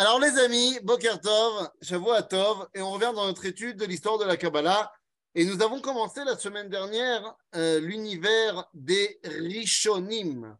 [0.00, 1.70] Alors les amis, Boker Tov,
[2.14, 4.92] à Tov, et on revient dans notre étude de l'histoire de la Kabbalah.
[5.34, 10.56] Et nous avons commencé la semaine dernière euh, l'univers des Rishonim.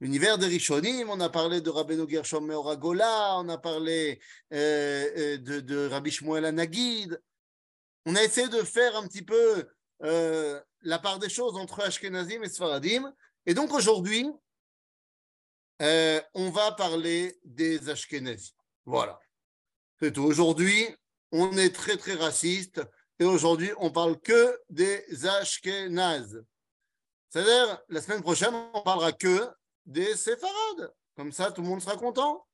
[0.00, 4.18] L'univers des Rishonim, on a parlé de Rabbeinu Gershom Meoragola, on a parlé
[4.54, 7.20] euh, euh, de, de, Rabbi Shmuel Anagid.
[8.06, 9.68] On a essayé de faire un petit peu
[10.00, 13.12] la part des choses entre Ashkenazim et Sfaradim.
[13.44, 14.26] Et donc aujourd'hui,
[15.82, 18.54] euh, on va parler des Ashkenazis.
[18.84, 19.20] Voilà.
[20.00, 20.24] C'est tout.
[20.24, 20.86] Aujourd'hui,
[21.32, 22.82] on est très, très raciste
[23.18, 26.44] et aujourd'hui, on parle que des Ashkenazes.
[27.30, 29.50] C'est-à-dire, la semaine prochaine, on parlera que
[29.84, 30.94] des Séfarades.
[31.16, 32.46] Comme ça, tout le monde sera content.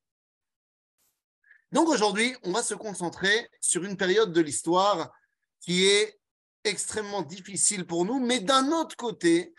[1.71, 5.11] Donc aujourd'hui, on va se concentrer sur une période de l'histoire
[5.59, 6.19] qui est
[6.63, 9.53] extrêmement difficile pour nous, mais d'un autre côté,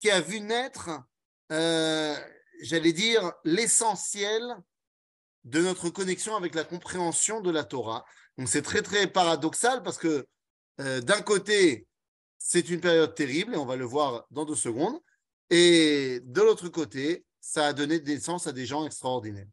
[0.00, 0.90] qui a vu naître
[1.52, 2.16] euh,
[2.60, 4.56] j'allais dire, l'essentiel
[5.44, 8.04] de notre connexion avec la compréhension de la Torah.
[8.38, 10.26] Donc c'est très très paradoxal parce que
[10.80, 11.86] euh, d'un côté,
[12.38, 14.98] c'est une période terrible et on va le voir dans deux secondes,
[15.50, 19.46] et de l'autre côté, ça a donné naissance à des gens extraordinaires.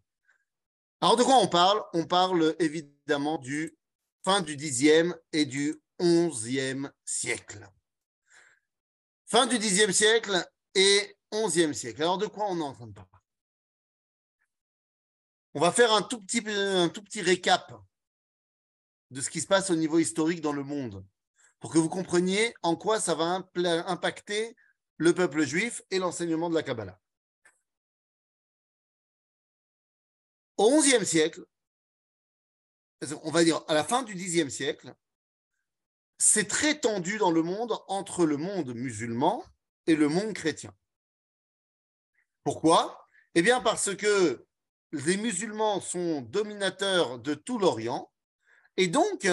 [1.01, 1.83] Alors de quoi on parle?
[1.93, 3.77] On parle évidemment du
[4.23, 7.67] fin du 10e et du 11e siècle.
[9.25, 10.45] Fin du 10e siècle
[10.75, 12.01] et 11e siècle.
[12.01, 13.09] Alors, de quoi on est en parler?
[15.53, 17.73] On va faire un tout, petit, un tout petit récap
[19.09, 21.05] de ce qui se passe au niveau historique dans le monde,
[21.59, 24.55] pour que vous compreniez en quoi ça va impacter
[24.97, 26.99] le peuple juif et l'enseignement de la Kabbalah.
[30.57, 31.43] Au XIe siècle,
[33.23, 34.95] on va dire à la fin du Xe siècle,
[36.17, 39.43] c'est très tendu dans le monde entre le monde musulman
[39.87, 40.73] et le monde chrétien.
[42.43, 43.07] Pourquoi?
[43.35, 44.45] Eh bien parce que
[44.91, 48.11] les musulmans sont dominateurs de tout l'Orient
[48.77, 49.27] et donc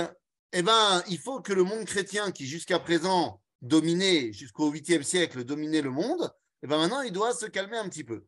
[0.53, 5.45] eh ben, il faut que le monde chrétien qui jusqu'à présent dominait, jusqu'au 8e siècle,
[5.45, 8.25] dominait le monde, eh ben maintenant il doit se calmer un petit peu.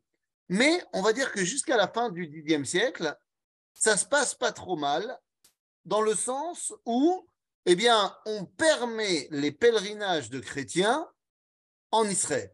[0.49, 3.17] Mais on va dire que jusqu'à la fin du 10e siècle,
[3.75, 5.19] ça se passe pas trop mal,
[5.85, 7.27] dans le sens où
[7.67, 11.07] eh bien, on permet les pèlerinages de chrétiens
[11.91, 12.53] en Israël.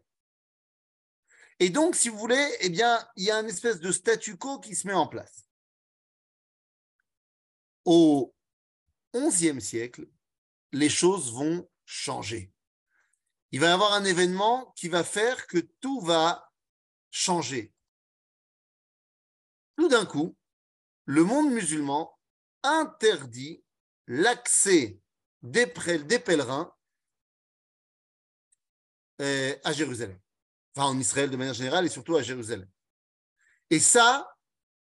[1.59, 4.59] Et donc, si vous voulez, eh bien, il y a une espèce de statu quo
[4.59, 5.47] qui se met en place.
[7.85, 8.35] Au
[9.13, 10.07] XIe siècle,
[10.71, 12.51] les choses vont changer.
[13.51, 16.51] Il va y avoir un événement qui va faire que tout va
[17.09, 17.73] changer.
[19.77, 20.35] Tout d'un coup,
[21.05, 22.19] le monde musulman
[22.61, 23.63] interdit
[24.05, 24.99] l'accès
[25.41, 26.75] des, pèlerins
[29.21, 30.19] euh, à Jérusalem
[30.85, 32.67] en Israël de manière générale et surtout à Jérusalem.
[33.69, 34.35] Et ça,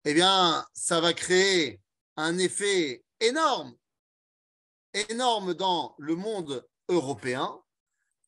[0.04, 1.80] eh bien, ça va créer
[2.16, 3.74] un effet énorme,
[5.08, 7.60] énorme dans le monde européen,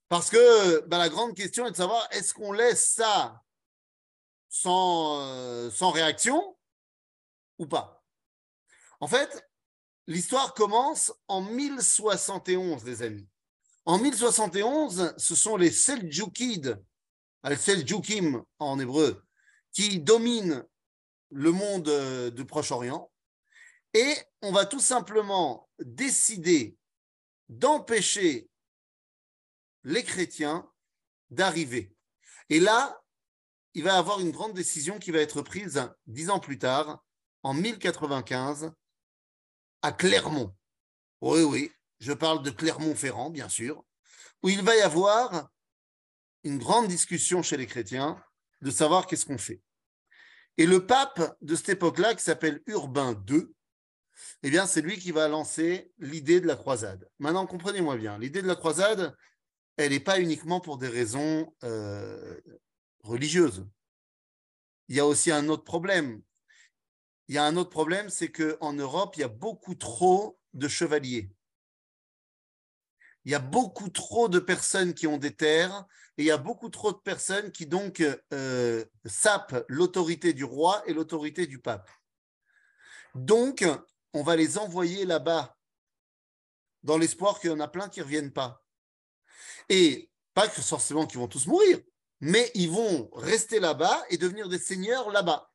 [0.09, 3.43] parce que bah, la grande question est de savoir est-ce qu'on laisse ça
[4.48, 6.56] sans, euh, sans réaction
[7.59, 8.04] ou pas?
[9.00, 9.47] En fait,
[10.06, 13.28] l'histoire commence en 1071, les amis.
[13.84, 16.83] En 1071, ce sont les Seljoukides
[17.42, 19.22] Al-Seljukim en hébreu,
[19.72, 20.64] qui domine
[21.30, 23.10] le monde euh, du Proche-Orient.
[23.94, 26.76] Et on va tout simplement décider
[27.48, 28.48] d'empêcher
[29.84, 30.69] les chrétiens
[31.30, 31.94] d'arriver.
[32.48, 33.00] Et là,
[33.74, 37.03] il va y avoir une grande décision qui va être prise dix ans plus tard,
[37.42, 38.72] en 1095,
[39.82, 40.54] à Clermont.
[41.20, 43.84] Oui, oui, je parle de Clermont-Ferrand, bien sûr,
[44.42, 45.48] où il va y avoir
[46.46, 48.22] une grande discussion chez les chrétiens
[48.62, 49.60] de savoir qu'est-ce qu'on fait.
[50.58, 53.46] Et le pape de cette époque-là, qui s'appelle Urbain II,
[54.42, 57.08] eh bien, c'est lui qui va lancer l'idée de la croisade.
[57.18, 59.14] Maintenant, comprenez-moi bien, l'idée de la croisade,
[59.76, 62.40] elle n'est pas uniquement pour des raisons euh,
[63.00, 63.66] religieuses.
[64.88, 66.22] Il y a aussi un autre problème.
[67.28, 70.68] Il y a un autre problème, c'est qu'en Europe, il y a beaucoup trop de
[70.68, 71.28] chevaliers.
[73.26, 75.84] Il y a beaucoup trop de personnes qui ont des terres
[76.16, 78.00] et il y a beaucoup trop de personnes qui donc
[78.32, 81.90] euh, sapent l'autorité du roi et l'autorité du pape.
[83.16, 83.64] Donc,
[84.12, 85.56] on va les envoyer là-bas
[86.84, 88.64] dans l'espoir qu'il y en a plein qui ne reviennent pas.
[89.68, 91.80] Et pas que forcément qu'ils vont tous mourir,
[92.20, 95.50] mais ils vont rester là-bas et devenir des seigneurs là-bas.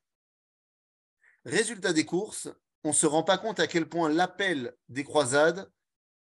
[1.46, 2.50] Résultat des courses,
[2.84, 5.72] on ne se rend pas compte à quel point l'appel des croisades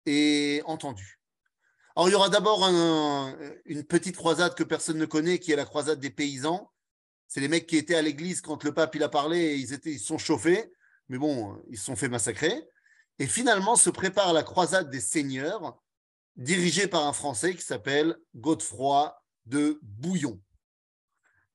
[0.07, 1.19] est entendu.
[1.95, 2.63] Alors, il y aura d'abord
[3.65, 6.71] une petite croisade que personne ne connaît, qui est la croisade des paysans.
[7.27, 9.79] C'est les mecs qui étaient à l'église quand le pape il a parlé et ils,
[9.85, 10.71] ils sont chauffés.
[11.07, 12.67] mais bon, ils se sont fait massacrer.
[13.19, 15.81] Et finalement se prépare la croisade des seigneurs,
[16.35, 19.15] dirigée par un Français qui s'appelle Godefroy
[19.45, 20.39] de Bouillon.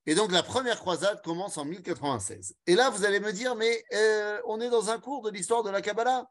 [0.06, 2.54] Et donc la première croisade commence en 1096.
[2.66, 5.62] Et là, vous allez me dire, mais euh, on est dans un cours de l'histoire
[5.62, 6.30] de la Kabbalah?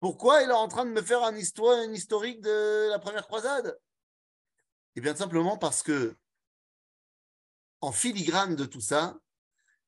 [0.00, 3.26] Pourquoi il est en train de me faire un, histoire, un historique de la première
[3.26, 3.78] croisade?
[4.94, 6.16] Eh bien, simplement parce que,
[7.80, 9.18] en filigrane de tout ça,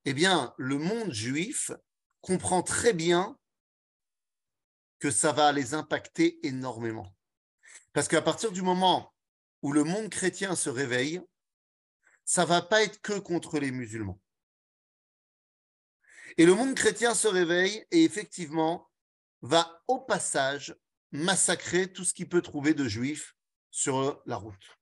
[0.05, 1.71] eh bien, le monde juif
[2.21, 3.37] comprend très bien
[4.99, 7.15] que ça va les impacter énormément.
[7.93, 9.13] Parce qu'à partir du moment
[9.61, 11.21] où le monde chrétien se réveille,
[12.25, 14.19] ça va pas être que contre les musulmans.
[16.37, 18.90] Et le monde chrétien se réveille et effectivement
[19.41, 20.75] va au passage
[21.11, 23.35] massacrer tout ce qu'il peut trouver de juifs
[23.69, 24.77] sur la route.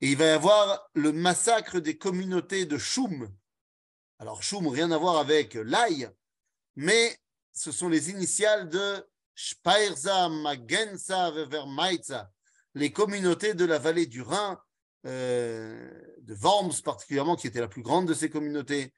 [0.00, 3.28] Et il va y avoir le massacre des communautés de Choum.
[4.18, 6.10] Alors Choum, rien à voir avec l'ail,
[6.76, 7.18] mais
[7.52, 12.30] ce sont les initiales de Speirza, Magenza, Vevermaitza,
[12.74, 14.60] les communautés de la vallée du Rhin,
[15.06, 18.92] euh, de Worms particulièrement, qui était la plus grande de ces communautés,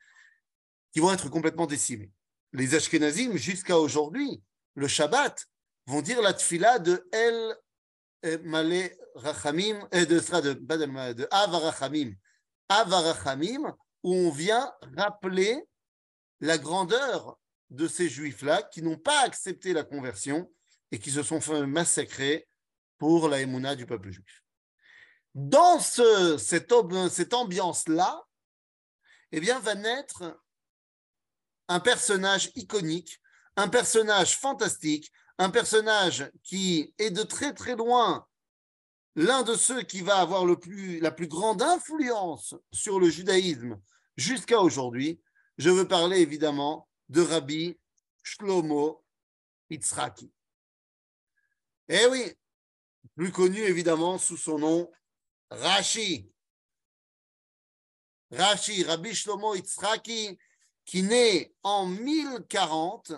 [0.93, 2.13] qui vont être complètement décimées.
[2.53, 4.43] Les Ashkenazim, jusqu'à aujourd'hui,
[4.75, 5.47] le Shabbat,
[5.87, 7.57] vont dire la tfila de El
[8.45, 12.15] Malé Rachamim, de, de, de Avarachamim,
[12.69, 15.63] Avarachamim, où on vient rappeler
[16.41, 17.39] la grandeur
[17.71, 20.53] de ces juifs-là qui n'ont pas accepté la conversion
[20.91, 22.49] et qui se sont fait massacrer
[22.99, 24.43] pour la émouna du peuple juif.
[25.35, 26.73] Dans ce, cette,
[27.11, 28.23] cette ambiance-là,
[29.33, 30.39] eh bien, va naître
[31.69, 33.22] un personnage iconique,
[33.57, 38.27] un personnage fantastique, un personnage qui est de très très loin
[39.15, 43.81] l'un de ceux qui va avoir la plus grande influence sur le judaïsme
[44.17, 45.21] jusqu'à aujourd'hui.
[45.59, 47.79] Je veux parler évidemment de Rabbi
[48.23, 49.05] Shlomo
[49.71, 50.33] Itzraki.
[51.89, 52.33] Eh oui,
[53.15, 54.91] plus connu évidemment sous son nom
[55.51, 56.31] Rashi.
[58.31, 60.39] Rashi, Rabbi Shlomo Itzraki,
[60.87, 63.13] qui naît en 1040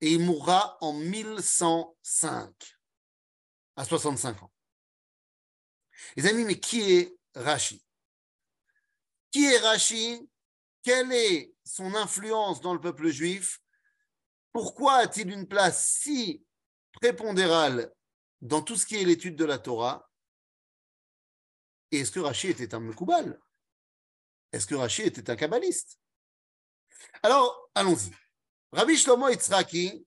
[0.00, 2.78] et il mourra en 1105,
[3.76, 4.52] à 65 ans.
[6.16, 7.84] Les amis, mais qui est Rashi?
[9.30, 10.28] Qui est Rashi?
[10.82, 13.60] Quelle est son influence dans le peuple juif?
[14.52, 16.44] Pourquoi a-t-il une place si
[16.92, 17.92] prépondérale
[18.40, 20.08] dans tout ce qui est l'étude de la Torah?
[21.90, 23.40] Et est-ce que Rashi était un Mekoubal
[24.52, 25.98] Est-ce que Rashi était un kabbaliste?
[27.22, 28.12] Alors, allons-y.
[28.72, 30.06] Rabbi Shlomo Itzraki,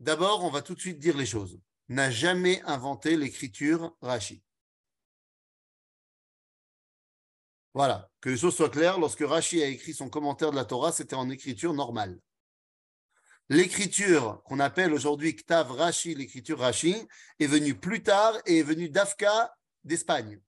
[0.00, 1.58] d'abord, on va tout de suite dire les choses,
[1.88, 4.42] n'a jamais inventé l'écriture Rashi.
[7.72, 10.92] Voilà, que les choses soient claires, lorsque Rashi a écrit son commentaire de la Torah,
[10.92, 12.20] c'était en écriture normale.
[13.48, 16.96] L'écriture qu'on appelle aujourd'hui Ktav Rashi, l'écriture Rashi,
[17.38, 20.40] est venue plus tard et est venue d'Afka d'Espagne.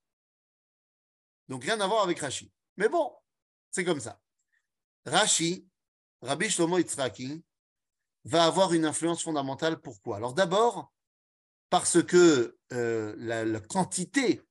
[1.48, 2.52] Donc rien à voir avec Rashi.
[2.76, 3.12] Mais bon,
[3.70, 4.20] c'est comme ça.
[5.04, 5.66] Rashi,
[6.26, 7.42] Rabbi Shlomo Itzraki,
[8.24, 9.80] va avoir une influence fondamentale.
[9.80, 10.16] Pourquoi?
[10.16, 10.92] Alors d'abord,
[11.70, 14.42] parce que euh, la, quantité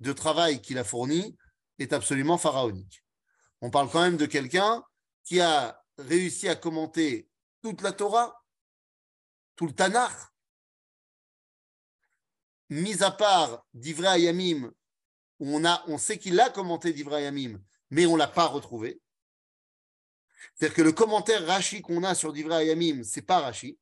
[0.00, 1.36] de travail qu'il a fourni
[1.78, 3.04] est absolument pharaonique.
[3.60, 4.82] On parle quand même de quelqu'un
[5.24, 7.28] qui a réussi à commenter
[7.62, 8.42] toute la Torah,
[9.56, 10.16] tout le Tanakh,
[12.70, 14.72] mis à part d'Ivra Ayamim,
[15.38, 19.00] où on, sait qu'il a commenté d'Ivra Ayamim, mais on ne l'a pas retrouvé.
[20.54, 23.78] C'est-à-dire que le commentaire Rashi qu'on a sur Divra Ayamim, c'est pas Rashi.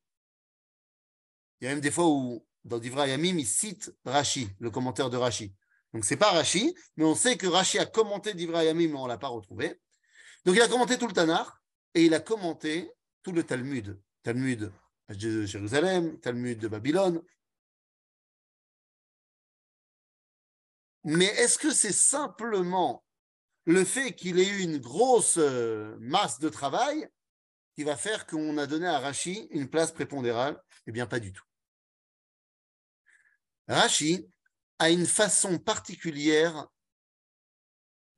[1.60, 5.10] Il y a même des fois où, dans Divra Ayamim, il cite Rashi, le commentaire
[5.10, 5.52] de Rashi.
[5.92, 9.04] Donc, c'est pas Rashi, mais on sait que Rashi a commenté Divra Yamim, mais on
[9.04, 9.80] ne l'a pas retrouvé.
[10.44, 11.48] Donc, il a commenté tout le Tanakh
[11.94, 12.90] et il a commenté
[13.22, 14.00] tout le Talmud.
[14.22, 14.72] Talmud
[15.08, 17.22] de Jérusalem, Talmud de Babylone.
[21.04, 23.02] Mais est-ce que c'est simplement
[23.66, 27.08] le fait qu'il ait eu une grosse euh, masse de travail
[27.74, 31.32] qui va faire qu'on a donné à Rashi une place prépondérale Eh bien, pas du
[31.32, 31.44] tout.
[33.68, 34.28] Rashi,
[34.78, 36.66] a une façon particulière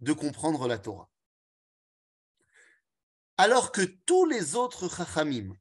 [0.01, 1.11] de comprendre la Torah.
[3.37, 5.53] Alors que tous les autres chachamim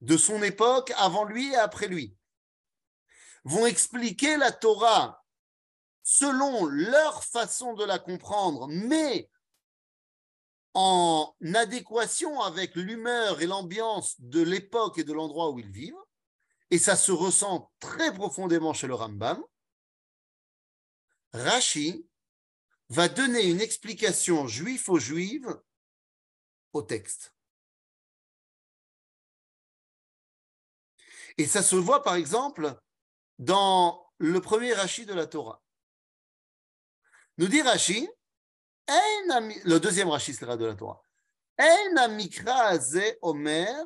[0.00, 2.16] de son époque, avant lui et après lui,
[3.44, 5.24] vont expliquer la Torah
[6.10, 9.30] selon leur façon de la comprendre, mais
[10.72, 16.02] en adéquation avec l'humeur et l'ambiance de l'époque et de l'endroit où ils vivent,
[16.70, 19.44] et ça se ressent très profondément chez le Rambam,
[21.34, 22.08] Rashi
[22.88, 25.60] va donner une explication juif aux juives
[26.72, 27.34] au texte.
[31.36, 32.74] Et ça se voit par exemple
[33.38, 35.62] dans le premier Rashi de la Torah.
[37.38, 38.08] Nous dit Rashi,
[38.88, 41.00] le deuxième Rashi sera de la Torah.
[43.22, 43.84] omer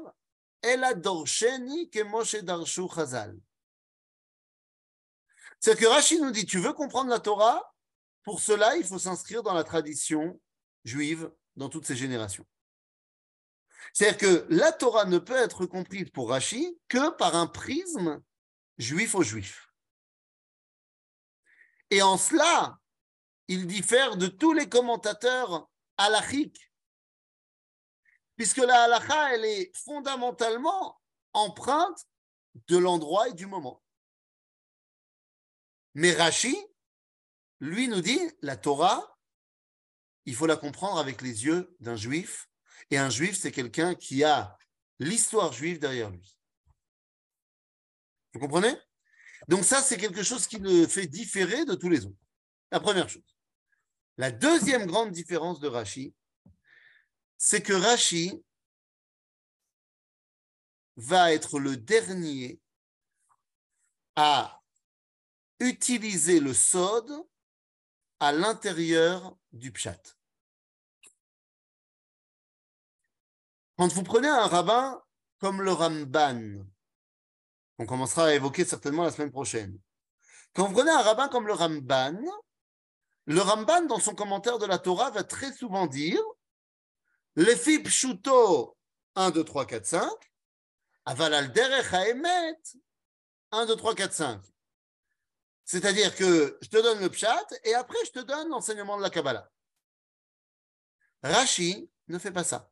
[5.61, 7.75] C'est que Rashi nous dit, tu veux comprendre la Torah?
[8.23, 10.41] Pour cela, il faut s'inscrire dans la tradition
[10.85, 12.47] juive dans toutes ces générations.
[13.93, 18.23] C'est-à-dire que la Torah ne peut être comprise pour Rashi que par un prisme
[18.79, 19.69] juif au juif.
[21.91, 22.79] Et en cela,
[23.49, 26.71] il diffère de tous les commentateurs halachiques,
[28.37, 31.01] puisque la halakha, elle est fondamentalement
[31.33, 32.07] empreinte
[32.69, 33.83] de l'endroit et du moment.
[35.95, 36.57] Mais Rashi,
[37.61, 39.19] lui, nous dit, la Torah,
[40.25, 42.49] il faut la comprendre avec les yeux d'un juif,
[42.91, 44.57] et un juif, c'est quelqu'un qui a
[44.99, 46.39] l'histoire juive derrière lui.
[48.35, 48.75] Vous comprenez?
[49.49, 52.22] Donc ça, c'est quelque chose qui le fait différer de tous les autres.
[52.73, 53.37] La première chose.
[54.17, 56.15] La deuxième grande différence de Rashi,
[57.37, 58.43] c'est que Rashi
[60.97, 62.59] va être le dernier
[64.17, 64.63] à
[65.61, 67.11] utiliser le sod
[68.21, 70.01] à l'intérieur du pshat.
[73.77, 75.03] Quand vous prenez un rabbin
[75.41, 76.65] comme le Ramban,
[77.79, 79.79] on commencera à évoquer certainement la semaine prochaine.
[80.55, 82.19] Quand vous prenez un rabbin comme le Ramban,
[83.27, 86.23] le Ramban, dans son commentaire de la Torah, va très souvent dire
[87.37, 88.77] les pshuto
[89.15, 90.11] 1, 2, 3, 4, 5,
[91.05, 92.59] aval al derech haemet
[93.53, 94.43] 1, 2, 3, 4, 5.
[95.65, 99.11] C'est-à-dire que je te donne le pshat et après je te donne l'enseignement de la
[99.11, 99.49] Kabbalah.
[101.23, 102.71] Rashi ne fait pas ça.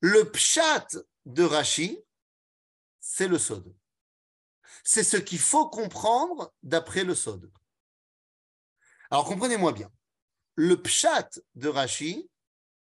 [0.00, 0.86] Le pshat
[1.26, 1.98] de Rashi,
[3.00, 3.74] c'est le sod.
[4.82, 7.50] C'est ce qu'il faut comprendre d'après le sod.
[9.14, 9.88] Alors comprenez-moi bien,
[10.56, 12.28] le pshat de Rashi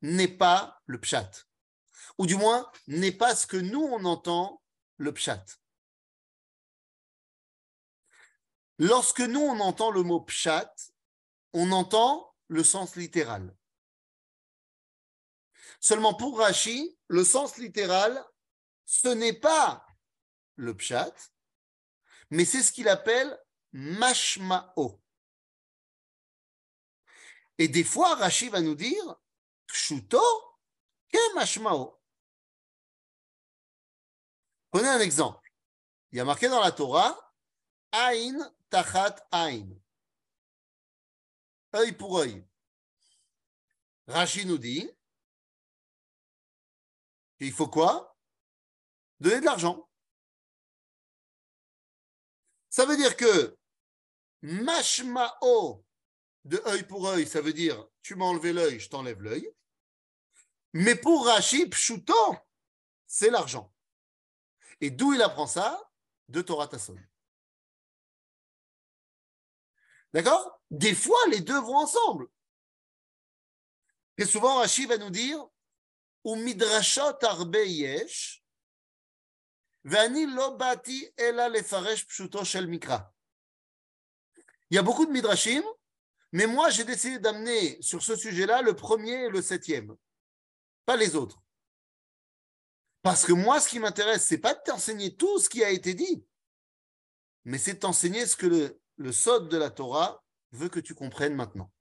[0.00, 1.30] n'est pas le pshat,
[2.16, 4.62] ou du moins n'est pas ce que nous on entend
[4.96, 5.44] le pshat.
[8.78, 10.72] Lorsque nous on entend le mot pshat,
[11.52, 13.54] on entend le sens littéral.
[15.80, 18.24] Seulement pour Rashi, le sens littéral,
[18.86, 19.84] ce n'est pas
[20.54, 21.12] le pshat,
[22.30, 23.38] mais c'est ce qu'il appelle
[23.74, 25.02] mashma'o.
[27.58, 29.16] Et des fois, Rashi va nous dire
[29.66, 30.20] Pshuto
[31.10, 32.00] ke mashmao.
[34.70, 35.50] Prenez un exemple.
[36.12, 37.34] Il y a marqué dans la Torah
[37.92, 39.68] Ain tachat Ain.
[41.74, 42.46] Œil pour œil.
[44.06, 44.88] Rashi nous dit
[47.38, 48.16] qu'il faut quoi?
[49.18, 49.88] Donner de l'argent.
[52.68, 53.58] Ça veut dire que
[54.42, 55.85] mashmao
[56.46, 59.52] de œil pour œil, ça veut dire tu m'as enlevé l'œil, je t'enlève l'œil.
[60.72, 62.36] Mais pour Rashi, Pshuto,
[63.06, 63.72] c'est l'argent.
[64.80, 65.82] Et d'où il apprend ça?
[66.28, 66.96] De Torah Tasson.
[70.12, 70.60] D'accord?
[70.70, 72.28] Des fois, les deux vont ensemble.
[74.18, 75.44] Et souvent, Rashi va nous dire
[76.24, 78.44] Ou midrashot arbe yesh,
[79.84, 80.58] vani lo
[82.44, 83.14] shel mikra.
[84.70, 85.62] Il y a beaucoup de midrashim
[86.32, 89.96] mais moi, j'ai décidé d'amener sur ce sujet-là le premier et le septième,
[90.84, 91.42] pas les autres.
[93.02, 95.94] Parce que moi, ce qui m'intéresse, c'est pas de t'enseigner tout ce qui a été
[95.94, 96.24] dit,
[97.44, 101.34] mais c'est de t'enseigner ce que le, sod de la Torah veut que tu comprennes
[101.34, 101.72] maintenant.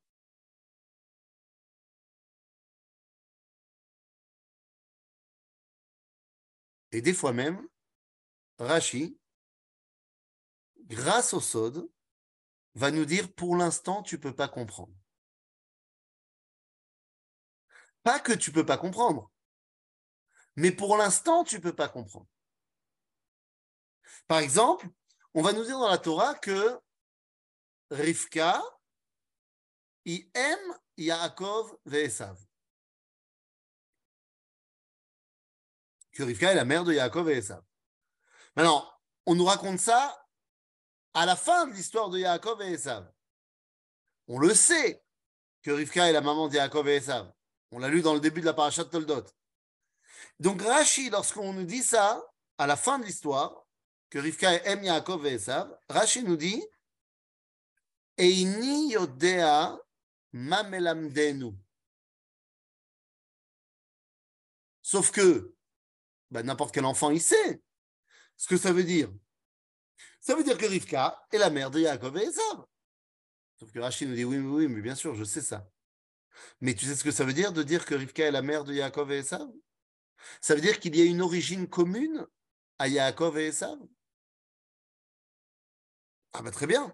[6.92, 7.68] Et des fois même,
[8.60, 9.18] Rashi,
[10.86, 11.90] grâce au sod,
[12.75, 14.94] va nous dire pour l'instant, tu ne peux pas comprendre.
[18.03, 19.32] Pas que tu ne peux pas comprendre,
[20.55, 22.27] mais pour l'instant, tu ne peux pas comprendre.
[24.27, 24.88] Par exemple,
[25.34, 26.79] on va nous dire dans la Torah que
[27.91, 28.62] Rivka,
[30.05, 32.39] il aime Yaakov Esav.
[36.12, 37.63] Que Rivka est la mère de Yaakov et Esav.
[38.55, 38.89] Maintenant,
[39.25, 40.25] on nous raconte ça
[41.15, 43.10] à la fin de l'histoire de Yaakov et Esav.
[44.27, 45.01] On le sait
[45.63, 47.34] que Rivka est la maman de Yaakov et Esav.
[47.72, 49.25] On l'a lu dans le début de la parasha de Toldot.
[50.39, 52.22] Donc Rashi, lorsqu'on nous dit ça,
[52.57, 53.65] à la fin de l'histoire,
[54.10, 56.62] que Rivka aime Yaakov et Esav, Rashi nous dit
[58.17, 59.79] Eini yodea
[60.34, 61.53] mamelamdenu.
[64.81, 65.55] Sauf que
[66.29, 67.63] bah, n'importe quel enfant, il sait
[68.36, 69.10] ce que ça veut dire.
[70.25, 72.65] Ça veut dire que Rivka est la mère de Yaakov et Esav.
[73.60, 75.70] Sauf que Rachid nous dit oui, oui, oui, mais bien sûr, je sais ça.
[76.62, 78.63] Mais tu sais ce que ça veut dire de dire que Rivka est la mère
[78.63, 79.48] de Yaakov et Esav?
[80.41, 82.25] Ça veut dire qu'il y a une origine commune
[82.79, 83.77] à Yaakov et Esav?
[86.34, 86.91] Ah bah très bien.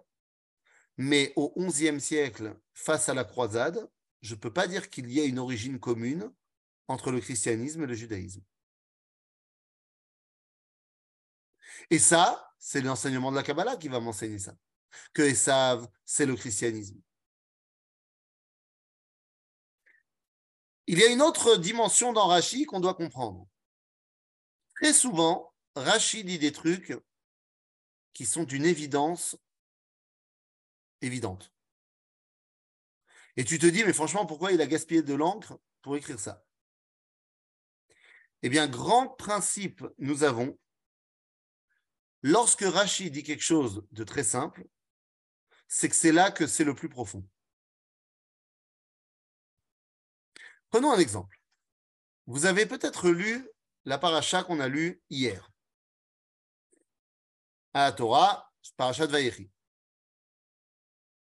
[0.98, 3.90] Mais au XIe siècle, face à la croisade,
[4.22, 6.34] je ne peux pas dire qu'il y ait une origine commune
[6.90, 8.44] entre le christianisme et le judaïsme.
[11.90, 14.56] Et ça, c'est l'enseignement de la Kabbalah qui va m'enseigner ça.
[15.14, 17.02] Que Esav, c'est le christianisme.
[20.88, 23.48] Il y a une autre dimension dans Rashi qu'on doit comprendre.
[24.76, 26.94] Très souvent, Rashi dit des trucs
[28.14, 29.38] qui sont d'une évidence
[31.02, 31.54] évidente.
[33.38, 36.44] Et tu te dis, mais franchement, pourquoi il a gaspillé de l'encre pour écrire ça?
[38.42, 40.60] Eh bien, grand principe nous avons,
[42.22, 44.66] lorsque Rachid dit quelque chose de très simple,
[45.68, 47.26] c'est que c'est là que c'est le plus profond.
[50.70, 51.38] Prenons un exemple.
[52.28, 53.50] Vous avez peut-être lu
[53.86, 55.50] la paracha qu'on a lue hier.
[57.74, 59.50] À la Torah, paracha de Vaïri.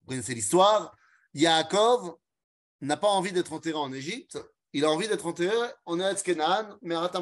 [0.01, 0.95] Vous connaissez l'histoire.
[1.33, 2.17] Yaakov
[2.81, 4.37] n'a pas envie d'être enterré en Égypte.
[4.73, 7.21] Il a envie d'être enterré en Eretz Kenan, Merata.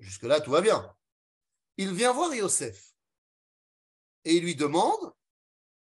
[0.00, 0.94] Jusque-là, tout va bien.
[1.76, 2.94] Il vient voir Yosef
[4.24, 5.14] et il lui demande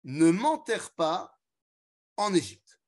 [0.05, 1.39] Ne m'enterre pas
[2.17, 2.81] en Égypte.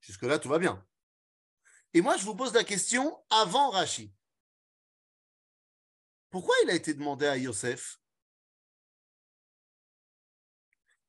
[0.00, 0.86] Jusque-là, tout va bien.
[1.94, 4.12] Et moi, je vous pose la question avant Rachi.
[6.30, 8.00] Pourquoi il a été demandé à Yosef?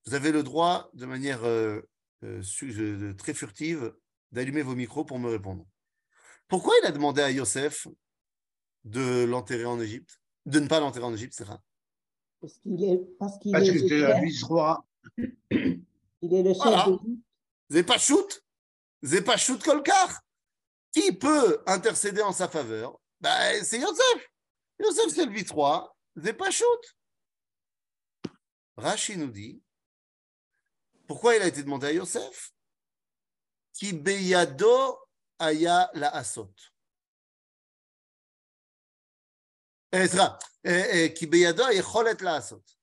[0.05, 1.81] Vous avez le droit, de manière euh,
[2.23, 3.95] euh, très furtive,
[4.31, 5.65] d'allumer vos micros pour me répondre.
[6.47, 7.87] Pourquoi il a demandé à Yosef
[8.85, 11.61] de l'enterrer en Égypte De ne pas l'enterrer en Égypte, c'est ça
[12.39, 14.85] Parce qu'il est, parce qu'il Parce est que le c'est vice-roi.
[15.17, 16.85] Il est le chef Voilà.
[16.87, 16.99] de
[17.69, 18.43] Zé pas shoot
[19.03, 20.21] Zé pas shoot Kolkar
[20.91, 22.99] Qui peut intercéder en sa faveur?
[23.19, 24.29] Ben, C'est Yosef
[24.79, 25.95] Yosef, c'est le vice-roi.
[26.17, 26.95] Zé pas shoot
[28.77, 29.61] Rashi nous dit
[31.07, 32.51] pourquoi il a été demandé à Yosef?
[33.73, 34.97] Ki beyado
[35.37, 36.51] aya la asot.
[39.94, 42.80] סליחה, eh, eh, כי בידו היכולת לעשות.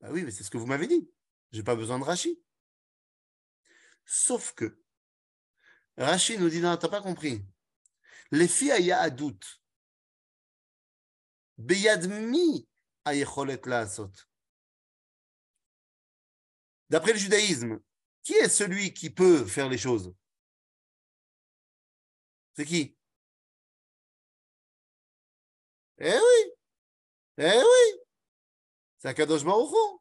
[0.00, 1.08] Bah oui, mais c'est ce que vous m'avez dit.
[1.52, 2.38] Je n'ai pas besoin de Rashi.
[4.04, 4.78] Sauf que
[5.96, 7.42] Rashi nous dit, non, tu n'as pas compris.
[8.30, 9.40] Les filles aya adout.
[11.56, 12.68] Beyad mi
[13.06, 14.28] היכולת לעשות.
[16.90, 17.80] D'après le judaïsme,
[18.22, 20.14] qui est celui qui peut faire les choses
[22.54, 22.96] C'est qui
[25.99, 26.53] Eh oui
[27.37, 27.99] Eh oui
[28.97, 29.99] C'est Akadosh Baruch.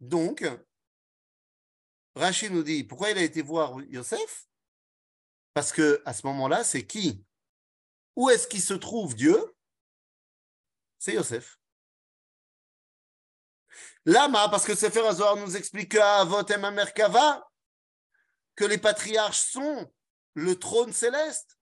[0.00, 0.44] Donc,
[2.16, 4.48] Rachid nous dit, pourquoi il a été voir Yosef?
[5.54, 7.24] Parce que à ce moment-là, c'est qui?
[8.16, 9.54] Où est-ce qu'il se trouve Dieu?
[10.98, 11.58] C'est Yosef.
[14.04, 17.40] Lama, parce que Sefer Azor nous explique à Avot et
[18.56, 19.90] que les patriarches sont
[20.34, 21.56] le trône céleste.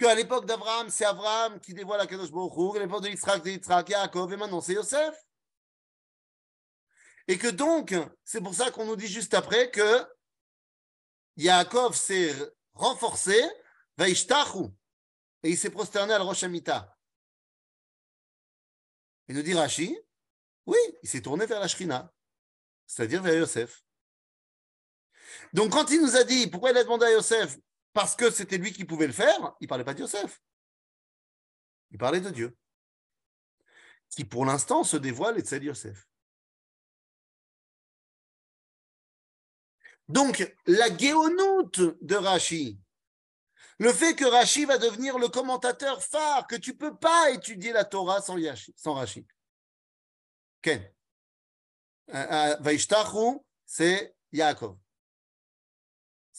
[0.00, 3.52] Qu'à l'époque d'Abraham, c'est Abraham qui dévoile la Kadosh Baruch à l'époque de Yitzhak, c'est
[3.52, 5.14] Yitzhak, Yaakov, et maintenant c'est Yosef.
[7.28, 10.02] Et que donc, c'est pour ça qu'on nous dit juste après que
[11.36, 12.34] Yaakov s'est
[12.72, 13.38] renforcé,
[13.98, 14.70] Vaishtachu,
[15.42, 16.96] et il s'est prosterné à la Rosh Hamita.
[19.28, 19.98] Et nous dit Rashi,
[20.64, 22.10] oui, il s'est tourné vers la Shrina,
[22.86, 23.84] c'est-à-dire vers Yosef.
[25.52, 27.58] Donc, quand il nous a dit pourquoi il a demandé à Yosef,
[27.92, 30.40] parce que c'était lui qui pouvait le faire, il ne parlait pas de Yosef.
[31.90, 32.56] Il parlait de Dieu,
[34.10, 36.06] qui pour l'instant se dévoile et de Yosef.
[40.08, 42.80] Donc, la géonoute de Rashi,
[43.78, 47.72] le fait que Rashi va devenir le commentateur phare, que tu ne peux pas étudier
[47.72, 49.26] la Torah sans, Yashi, sans Rashi.
[50.62, 50.92] Ken.
[52.08, 54.76] Vaishtachu, c'est Yaakov.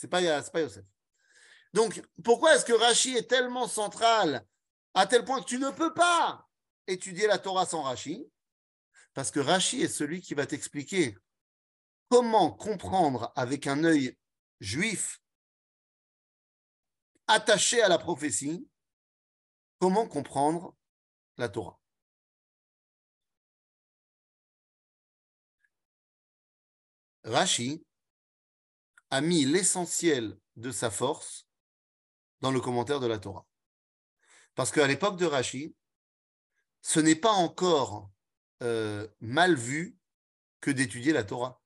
[0.10, 0.86] Pas, c'est pas Yosef.
[1.74, 4.46] Donc, pourquoi est-ce que Rashi est tellement central
[4.94, 6.48] à tel point que tu ne peux pas
[6.88, 8.30] étudier la Torah sans Rashi?
[9.14, 11.18] Parce que Rashi est celui qui va t'expliquer
[12.10, 14.18] comment comprendre avec un œil
[14.60, 15.22] juif
[17.28, 18.68] attaché à la prophétie,
[19.80, 20.76] comment comprendre
[21.38, 21.80] la Torah.
[27.24, 27.86] Rashi
[29.10, 31.48] a mis l'essentiel de sa force
[32.42, 33.46] dans le commentaire de la Torah.
[34.56, 35.76] Parce qu'à l'époque de Rashi,
[36.82, 38.12] ce n'est pas encore
[38.64, 39.98] euh, mal vu
[40.60, 41.62] que d'étudier la Torah.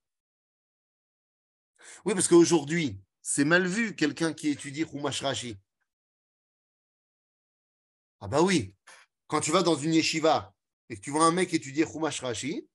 [2.04, 5.58] Oui, parce qu'aujourd'hui, c'est mal vu quelqu'un qui étudie Rumash Rashi.
[8.20, 8.74] Ah bah oui,
[9.26, 10.54] quand tu vas dans une yeshiva
[10.88, 12.68] et que tu vois un mec étudier Rumash Rashi,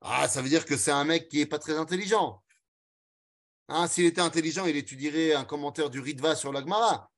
[0.00, 2.42] ah, ça veut dire que c'est un mec qui n'est pas très intelligent.
[3.68, 7.10] Hein, S'il était intelligent, il étudierait un commentaire du Ritva sur l'Agmara.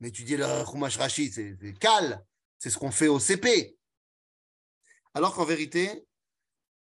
[0.00, 2.24] Mais étudier le Chumash Rashi, c'est cal,
[2.58, 3.76] c'est ce qu'on fait au CP.
[5.12, 6.06] Alors qu'en vérité,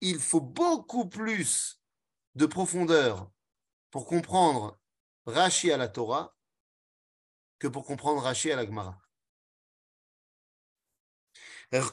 [0.01, 1.81] il faut beaucoup plus
[2.35, 3.29] de profondeur
[3.91, 4.79] pour comprendre
[5.25, 6.35] Rashi à la Torah
[7.59, 8.99] que pour comprendre Rashi à la Gemara.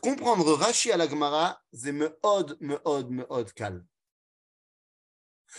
[0.00, 3.84] Comprendre Rashi à la Gemara, c'est me od, me od, me od cal.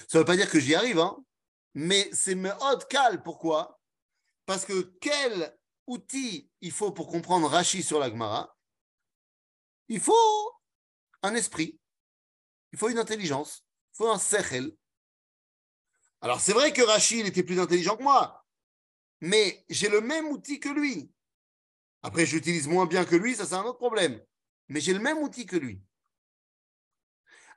[0.07, 1.17] Ça ne veut pas dire que j'y arrive, hein,
[1.73, 3.23] mais c'est me od cal.
[3.23, 3.79] Pourquoi?
[4.45, 8.57] Parce que quel outil il faut pour comprendre Rashi sur la Gemara?
[9.87, 10.61] Il faut
[11.21, 11.79] un esprit,
[12.71, 14.75] il faut une intelligence, il faut un sechel.
[16.21, 18.45] Alors c'est vrai que Rashi, était plus intelligent que moi,
[19.19, 21.11] mais j'ai le même outil que lui.
[22.03, 24.19] Après, j'utilise moins bien que lui, ça c'est un autre problème.
[24.69, 25.83] Mais j'ai le même outil que lui.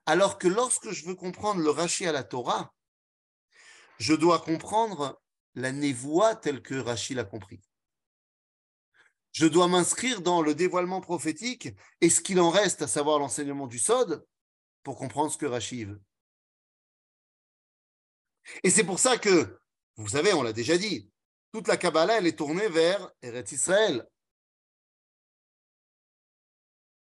[0.07, 2.75] Alors que lorsque je veux comprendre le Rashi à la Torah,
[3.99, 5.23] je dois comprendre
[5.55, 7.61] la névoie telle que Rashi l'a compris.
[9.33, 11.69] Je dois m'inscrire dans le dévoilement prophétique
[12.01, 14.25] et ce qu'il en reste, à savoir l'enseignement du Sod,
[14.83, 16.03] pour comprendre ce que Rashi veut.
[18.63, 19.59] Et c'est pour ça que,
[19.97, 21.11] vous savez, on l'a déjà dit,
[21.53, 24.07] toute la Kabbalah, elle est tournée vers Eretz Israël.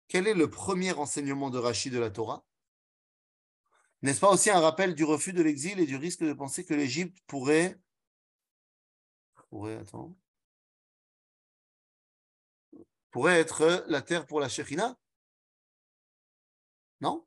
[0.08, 2.47] Quel est le premier enseignement de Rashi de la Torah?
[4.02, 6.74] N'est-ce pas aussi un rappel du refus de l'exil et du risque de penser que
[6.74, 7.80] l'Égypte pourrait...
[9.50, 9.84] pourrait,
[13.12, 14.98] pourrait être la terre pour la Shekhinah
[17.02, 17.26] Non?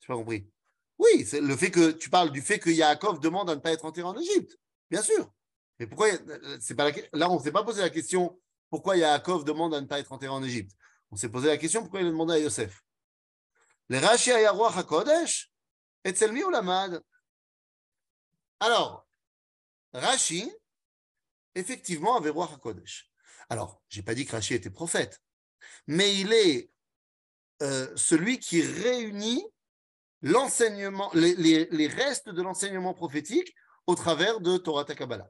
[0.00, 0.50] Je pas compris.
[0.98, 3.72] Oui, c'est le fait que tu parles du fait que Yaakov demande à ne pas
[3.72, 4.58] être enterré en Égypte.
[4.90, 5.32] Bien sûr.
[5.78, 6.08] Mais pourquoi
[6.60, 9.86] c'est pas Là, on ne s'est pas posé la question pourquoi Yaakov demande à ne
[9.86, 10.76] pas être enterré en Égypte.
[11.10, 12.84] On s'est posé la question pourquoi il a demandé à Yosef.
[13.98, 15.50] Rashi Ayarouach HaKodesh,
[16.04, 17.02] Etzel mi lamad.
[18.60, 19.06] Alors,
[19.92, 20.50] Rashi,
[21.54, 23.10] effectivement, avait Ruach HaKodesh.
[23.48, 25.20] Alors, je n'ai pas dit que Rashi était prophète,
[25.86, 26.70] mais il est
[27.62, 29.44] euh, celui qui réunit
[30.22, 33.54] l'enseignement, les, restes de l'enseignement prophétique
[33.86, 35.28] au travers de Torah Kabbalah.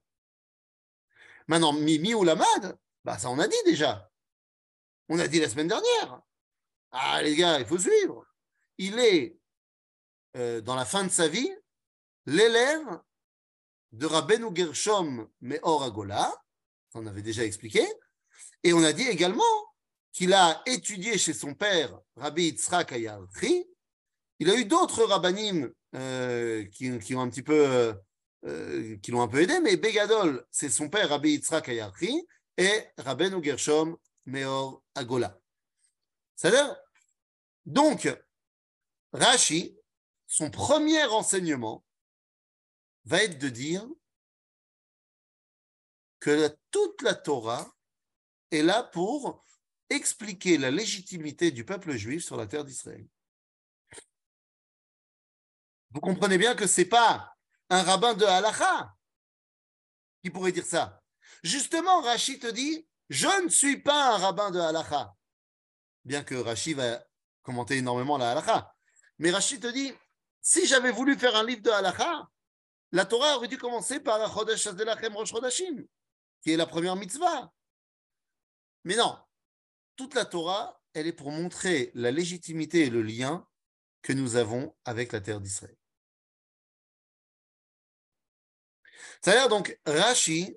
[1.47, 4.11] Maintenant, Mimi ou Lamad, bah, ça on a dit déjà.
[5.09, 6.21] On a dit la semaine dernière.
[6.93, 8.30] Ah les gars, il faut suivre
[8.81, 9.37] il est,
[10.37, 11.53] euh, dans la fin de sa vie,
[12.25, 12.99] l'élève
[13.93, 16.35] de Rabbeinu Gershom Meor Agola,
[16.95, 17.87] on avait déjà expliqué,
[18.65, 19.43] et on a dit également
[20.13, 23.67] qu'il a étudié chez son père, Rabbi Yitzhak Ayarchi.
[24.39, 27.95] Il a eu d'autres rabbinim euh, qui, ont un petit peu,
[28.47, 33.45] euh, qui l'ont un peu aidé, mais Begadol, c'est son père, Rabbi Yitzhak et Rabbeinu
[33.45, 35.39] Gershom Meor Agola.
[36.35, 36.75] C'est-à-dire,
[37.67, 38.09] donc,
[39.13, 39.77] Rashi,
[40.27, 41.85] son premier enseignement
[43.05, 43.87] va être de dire
[46.21, 47.75] que toute la Torah
[48.51, 49.45] est là pour
[49.89, 53.07] expliquer la légitimité du peuple juif sur la terre d'Israël.
[55.91, 57.35] Vous comprenez bien que ce n'est pas
[57.69, 58.95] un rabbin de halacha
[60.23, 61.03] qui pourrait dire ça.
[61.43, 65.17] Justement, Rashi te dit, je ne suis pas un rabbin de halacha,
[66.05, 67.03] bien que Rashi va
[67.43, 68.77] commenter énormément la halacha.
[69.21, 69.93] Mais Rachid te dit,
[70.41, 72.27] si j'avais voulu faire un livre de halakha,
[72.93, 75.85] la Torah aurait dû commencer par Chodesh Azdelachem Rosh Chodashim,
[76.41, 77.53] qui est la première mitzvah.
[78.85, 79.19] Mais non,
[79.95, 83.47] toute la Torah, elle est pour montrer la légitimité et le lien
[84.01, 85.77] que nous avons avec la terre d'Israël.
[89.21, 90.57] C'est-à-dire donc, Rashi,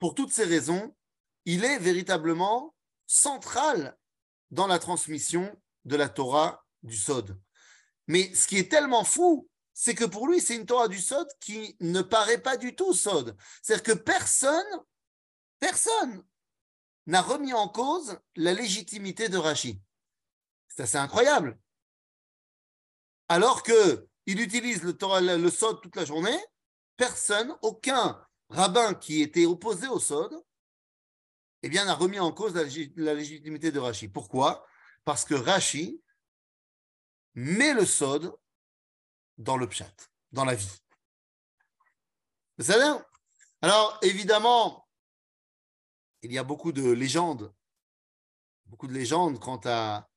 [0.00, 0.96] pour toutes ces raisons,
[1.44, 2.74] il est véritablement
[3.06, 3.96] central
[4.50, 7.38] dans la transmission de la Torah du Sod.
[8.08, 11.28] Mais ce qui est tellement fou, c'est que pour lui, c'est une Torah du Sod
[11.40, 13.36] qui ne paraît pas du tout Sod.
[13.62, 14.66] C'est-à-dire que personne,
[15.60, 16.24] personne
[17.06, 19.80] n'a remis en cause la légitimité de Rashi.
[20.68, 21.58] C'est assez incroyable.
[23.28, 26.38] Alors que il utilise le, Torah, Sod toute la journée,
[26.96, 30.34] personne, aucun rabbin qui était opposé au Sod,
[31.62, 32.64] eh bien, n'a remis en cause la,
[32.96, 34.08] la légitimité de Rashi.
[34.08, 34.66] Pourquoi?
[35.04, 36.02] Parce que Rashi
[37.38, 38.34] met le sod
[39.36, 39.94] dans le pshat,
[40.32, 40.76] dans la vie.
[42.58, 43.04] Va
[43.62, 44.88] Alors, évidemment,
[46.22, 47.54] il y a beaucoup de légendes,
[48.66, 50.08] beaucoup de légendes quant à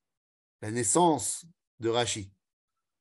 [0.63, 1.45] la naissance
[1.79, 2.33] de Rachi.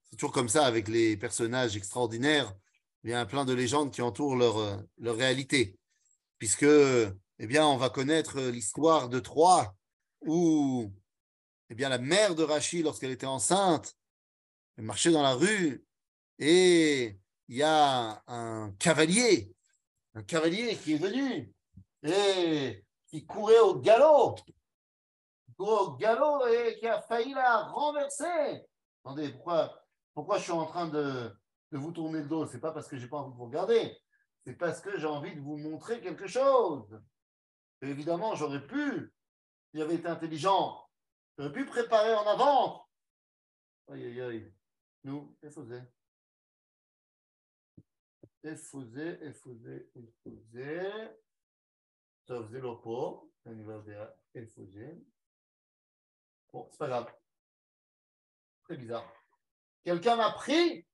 [0.02, 2.54] C'est toujours comme ça avec les personnages extraordinaires.
[3.04, 5.78] Il y a plein de légendes qui entourent leur, leur réalité,
[6.36, 9.74] puisque, eh bien, on va connaître l'histoire de Troie,
[10.20, 10.92] où,
[11.70, 13.96] eh bien, la mère de Rachi, lorsqu'elle était enceinte,
[14.78, 15.84] marchait dans la rue
[16.38, 19.54] et il y a un cavalier,
[20.14, 21.52] un cavalier qui est venu
[22.02, 24.36] et qui courait au galop,
[25.58, 28.64] au galop et qui a failli la renverser.
[29.04, 29.82] Attendez, pourquoi,
[30.14, 31.34] pourquoi je suis en train de,
[31.72, 32.46] vous tourner le dos?
[32.46, 33.96] C'est pas parce que j'ai pas envie de vous regarder,
[34.46, 37.00] c'est parce que j'ai envie de vous montrer quelque chose.
[37.82, 39.12] évidemment, j'aurais pu,
[39.70, 40.86] si j'avais été intelligent,
[41.36, 42.86] j'aurais pu préparer en avant.
[43.88, 44.52] Aïe, aïe, aïe.
[45.03, 45.83] Nous, qu'est-ce que c'est
[48.53, 51.07] אפוזה, אפוזה, אפוזה.
[52.25, 54.05] טוב, זה לא פה, אני לא יודע
[54.35, 54.93] איפה זה.
[56.53, 57.11] Bon, c'est pas grave.
[58.63, 59.11] Très bizarre.
[59.83, 60.85] Quelqu'un m'a pris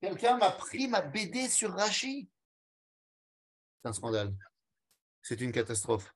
[0.00, 2.30] Quelqu'un m'a pris ma BD sur Rachi
[3.82, 4.36] C'est un scandale.
[5.22, 6.14] C'est une catastrophe.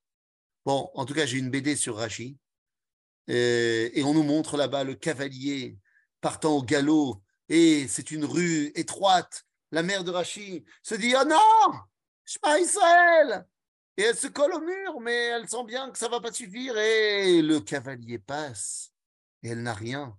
[0.64, 2.38] Bon, en tout cas, j'ai une BD sur Rachi.
[3.26, 5.76] Et, et on nous montre là-bas le cavalier
[6.25, 7.21] partant au galop.
[7.49, 11.79] Et c'est une rue étroite la mère de Rachid, se dit Oh non,
[12.25, 13.45] Shema Israël
[13.95, 16.31] Et elle se colle au mur, mais elle sent bien que ça ne va pas
[16.31, 16.75] suffire.
[16.79, 18.91] Et le cavalier passe,
[19.43, 20.17] et elle n'a rien.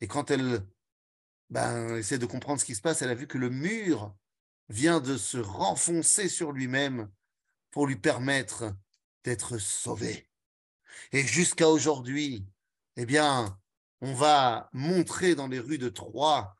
[0.00, 0.64] Et quand elle
[1.50, 4.14] ben, essaie de comprendre ce qui se passe, elle a vu que le mur
[4.68, 7.10] vient de se renfoncer sur lui-même
[7.72, 8.72] pour lui permettre
[9.24, 10.30] d'être sauvé.
[11.10, 12.46] Et jusqu'à aujourd'hui,
[12.94, 13.58] eh bien,
[14.04, 16.54] on va montrer dans les rues de Troyes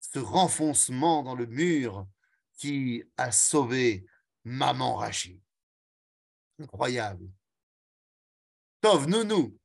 [0.00, 2.08] ce renfoncement dans le mur
[2.56, 4.06] qui a sauvé
[4.44, 5.38] maman Rachid.
[6.58, 7.30] Incroyable.
[8.80, 9.58] Tov, nous.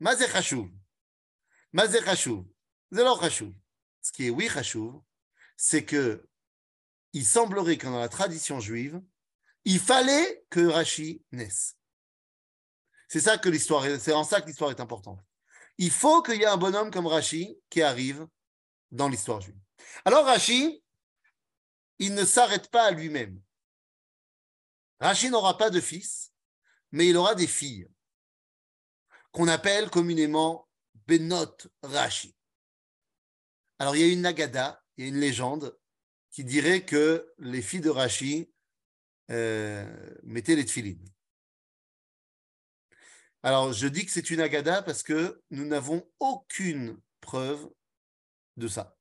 [0.00, 0.68] Mazé Chachouv.
[1.72, 2.44] Mazé Chachouv.
[2.90, 3.54] Zélo Chachouv.
[4.02, 5.00] Ce qui est oui Chachouv,
[5.56, 6.28] c'est que
[7.12, 9.00] il semblerait que dans la tradition juive,
[9.64, 11.76] il fallait que Rachi naisse.
[13.08, 15.25] C'est ça que l'histoire, c'est en ça que l'histoire est importante.
[15.78, 18.26] Il faut qu'il y ait un bonhomme comme Rachi qui arrive
[18.90, 19.58] dans l'histoire juive.
[20.04, 20.82] Alors Rashi,
[21.98, 23.40] il ne s'arrête pas à lui-même.
[25.00, 26.32] Rashi n'aura pas de fils,
[26.92, 27.88] mais il aura des filles,
[29.32, 30.68] qu'on appelle communément
[31.06, 32.34] Benot Rashi.
[33.78, 35.78] Alors il y a une nagada, il y a une légende
[36.30, 38.50] qui dirait que les filles de Rashi
[39.30, 41.04] euh, mettaient les tfilines.
[43.42, 47.70] Alors je dis que c'est une agada parce que nous n'avons aucune preuve
[48.56, 48.96] de ça.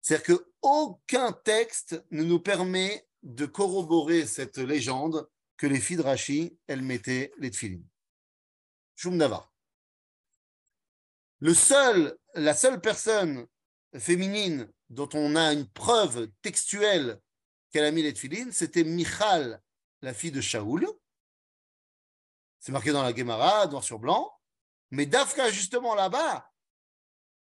[0.00, 6.58] C'est-à-dire qu'aucun texte ne nous permet de corroborer cette légende que les filles de Rashi,
[6.66, 7.86] elles mettaient les tfilines.
[8.96, 9.48] Shumdava.
[11.38, 13.46] Le seul, la seule personne
[13.96, 17.20] féminine dont on a une preuve textuelle
[17.70, 19.60] qu'elle a mis les tfilines, c'était Michal,
[20.02, 20.86] la fille de Shaoul.
[22.62, 24.32] C'est marqué dans la Gemara, noir sur blanc.
[24.92, 26.48] Mais Dafka, justement là-bas,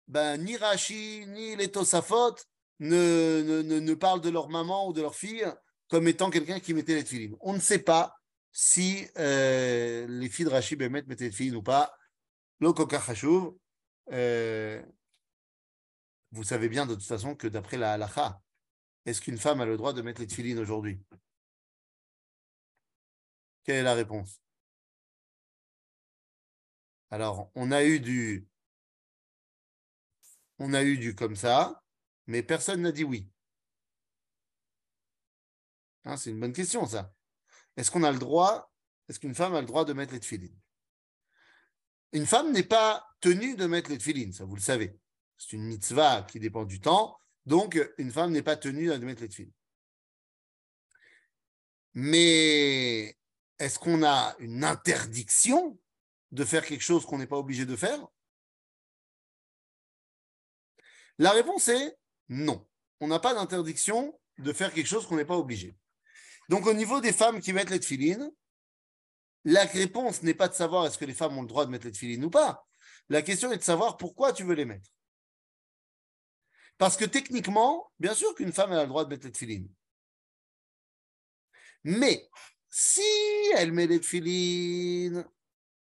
[0.08, 2.36] ben, ni Rashi, ni les Tosafot
[2.80, 5.46] ne, ne, ne, parlent de leur maman ou de leur fille
[5.90, 7.36] comme étant quelqu'un qui mettait les tefilines.
[7.42, 8.16] On ne sait pas
[8.54, 11.94] si euh, les filles de Rashi Bemet mettaient les tefilines ou pas.
[12.62, 12.72] Le
[14.12, 14.82] euh,
[16.32, 18.42] vous savez bien de toute façon que d'après la halacha,
[19.06, 21.02] est-ce qu'une femme a le droit de mettre les tefilines aujourd'hui?
[23.66, 24.40] Quelle est la réponse?
[27.12, 28.48] Alors, on a eu du
[30.60, 31.82] on a eu du comme ça,
[32.28, 33.30] mais personne n'a dit oui.
[36.06, 37.14] Hein, c'est une bonne question, ça.
[37.78, 38.72] Est-ce qu'on a le droit,
[39.08, 40.58] est-ce qu'une femme a le droit de mettre les tefilines
[42.12, 45.00] Une femme n'est pas tenue de mettre les tefilines, ça vous le savez.
[45.38, 49.22] C'est une mitzvah qui dépend du temps, donc une femme n'est pas tenue de mettre
[49.22, 49.54] les tefilines.
[51.94, 53.18] Mais
[53.58, 55.80] est-ce qu'on a une interdiction
[56.32, 58.08] de faire quelque chose qu'on n'est pas obligé de faire
[61.18, 61.98] La réponse est
[62.30, 62.66] non.
[63.00, 65.76] On n'a pas d'interdiction de faire quelque chose qu'on n'est pas obligé.
[66.50, 68.32] Donc, au niveau des femmes qui mettent les tefilines,
[69.46, 71.86] la réponse n'est pas de savoir est-ce que les femmes ont le droit de mettre
[71.86, 72.68] les tefilines ou pas.
[73.10, 74.90] La question est de savoir pourquoi tu veux les mettre.
[76.78, 79.70] Parce que techniquement, bien sûr qu'une femme a le droit de mettre les tefilines.
[81.84, 82.30] Mais
[82.70, 83.02] si
[83.56, 85.26] elle met les tefilines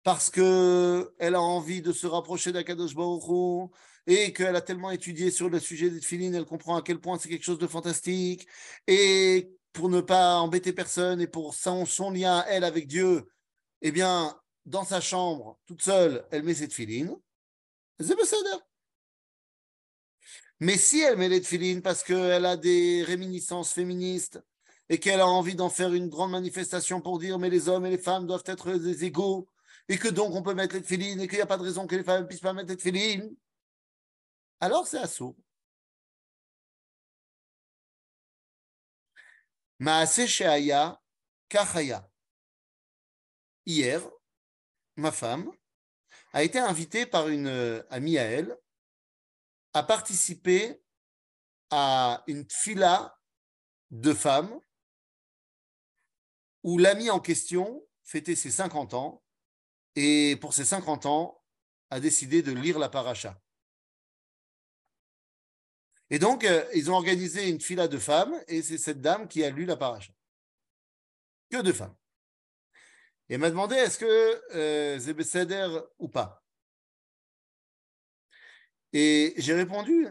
[0.07, 3.69] parce qu'elle a envie de se rapprocher d'Akadosh Baruch
[4.05, 7.19] et qu'elle a tellement étudié sur le sujet des tefilines, elle comprend à quel point
[7.19, 8.47] c'est quelque chose de fantastique,
[8.87, 13.27] et pour ne pas embêter personne et pour son, lien, elle, avec Dieu,
[13.81, 14.33] eh bien,
[14.65, 17.13] dans sa chambre, toute seule, elle met ses tefilines,
[17.99, 18.15] c'est
[20.61, 24.41] Mais si elle met les tefilines parce qu'elle a des réminiscences féministes
[24.87, 27.89] et qu'elle a envie d'en faire une grande manifestation pour dire mais les hommes et
[27.89, 29.49] les femmes doivent être des égaux
[29.89, 31.87] et que donc on peut mettre les tefilines et qu'il n'y a pas de raison
[31.87, 33.35] que les femmes ne puissent pas mettre les tefilines,
[34.59, 35.37] alors c'est assaut.
[39.79, 40.99] Maase Sheaya
[41.49, 42.09] Kachaya.
[43.65, 44.01] Hier,
[44.95, 45.51] ma femme
[46.33, 48.57] a été invitée par une euh, amie à elle
[49.73, 50.81] à participer
[51.69, 53.19] à une fila
[53.91, 54.59] de femmes
[56.63, 59.23] où l'ami en question fêtait ses 50 ans
[59.99, 61.43] et pour ses 50 ans
[61.89, 63.41] a décidé de lire la paracha.
[66.11, 69.43] Et donc, euh, ils ont organisé une fila de femmes et c'est cette dame qui
[69.43, 70.13] a lu la paracha.
[71.49, 71.95] Que de femmes.
[73.27, 76.45] Et elle m'a demandé est-ce que euh, ou pas?
[78.93, 80.07] Et j'ai répondu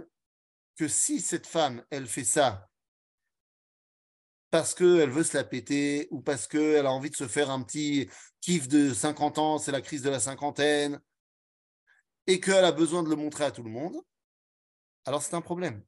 [0.74, 2.68] que si cette femme, elle fait ça
[4.56, 7.62] parce qu'elle veut se la péter ou parce qu'elle a envie de se faire un
[7.62, 8.08] petit
[8.40, 10.98] kiff de 50 ans, c'est la crise de la cinquantaine,
[12.26, 14.00] et qu'elle a besoin de le montrer à tout le monde,
[15.04, 15.84] alors c'est un problème.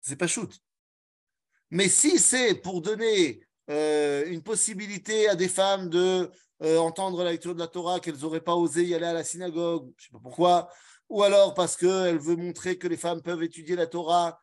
[0.00, 0.58] C'est pas shoot.
[1.70, 6.30] Mais si c'est pour donner euh, une possibilité à des femmes de
[6.62, 9.22] euh, entendre la lecture de la Torah qu'elles n'auraient pas osé y aller à la
[9.22, 10.70] synagogue, je ne sais pas pourquoi,
[11.10, 14.40] ou alors parce qu'elle veut montrer que les femmes peuvent étudier la Torah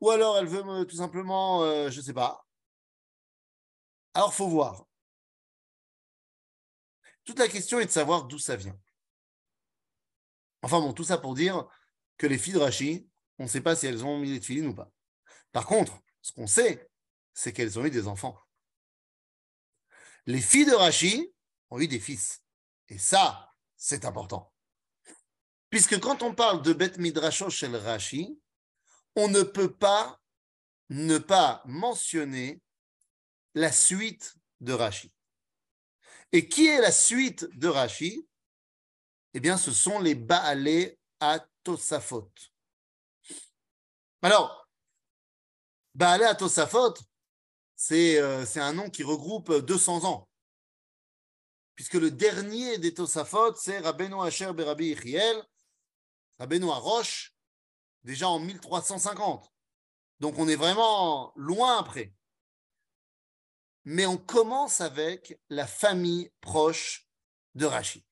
[0.00, 2.46] ou alors elle veut tout simplement, euh, je ne sais pas.
[4.14, 4.86] Alors, faut voir.
[7.24, 8.78] Toute la question est de savoir d'où ça vient.
[10.62, 11.68] Enfin bon, tout ça pour dire
[12.16, 13.08] que les filles de Rachi,
[13.38, 14.90] on ne sait pas si elles ont mis les filines ou pas.
[15.52, 16.90] Par contre, ce qu'on sait,
[17.32, 18.36] c'est qu'elles ont eu des enfants.
[20.26, 21.32] Les filles de Rachi
[21.70, 22.42] ont eu des fils.
[22.88, 24.52] Et ça, c'est important.
[25.70, 28.40] Puisque quand on parle de Bet Midrasho chez Rashi,
[29.18, 30.20] on ne peut pas
[30.90, 32.62] ne pas mentionner
[33.54, 35.12] la suite de Rashi.
[36.30, 38.28] Et qui est la suite de Rashi?
[39.34, 42.30] Eh bien, ce sont les Baalé à Tosafot.
[44.22, 44.68] Alors,
[45.96, 46.94] Baalé à Tosafot,
[47.90, 50.28] euh, c'est un nom qui regroupe 200 ans.
[51.74, 55.42] Puisque le dernier des Tosafot, c'est Rabbeinu Asher Berabi Ichiel,
[56.38, 57.34] Rabbeinu Arosh,
[58.04, 59.52] déjà en 1350.
[60.20, 62.12] Donc on est vraiment loin après.
[63.84, 67.08] Mais on commence avec la famille proche
[67.54, 68.04] de Rachi.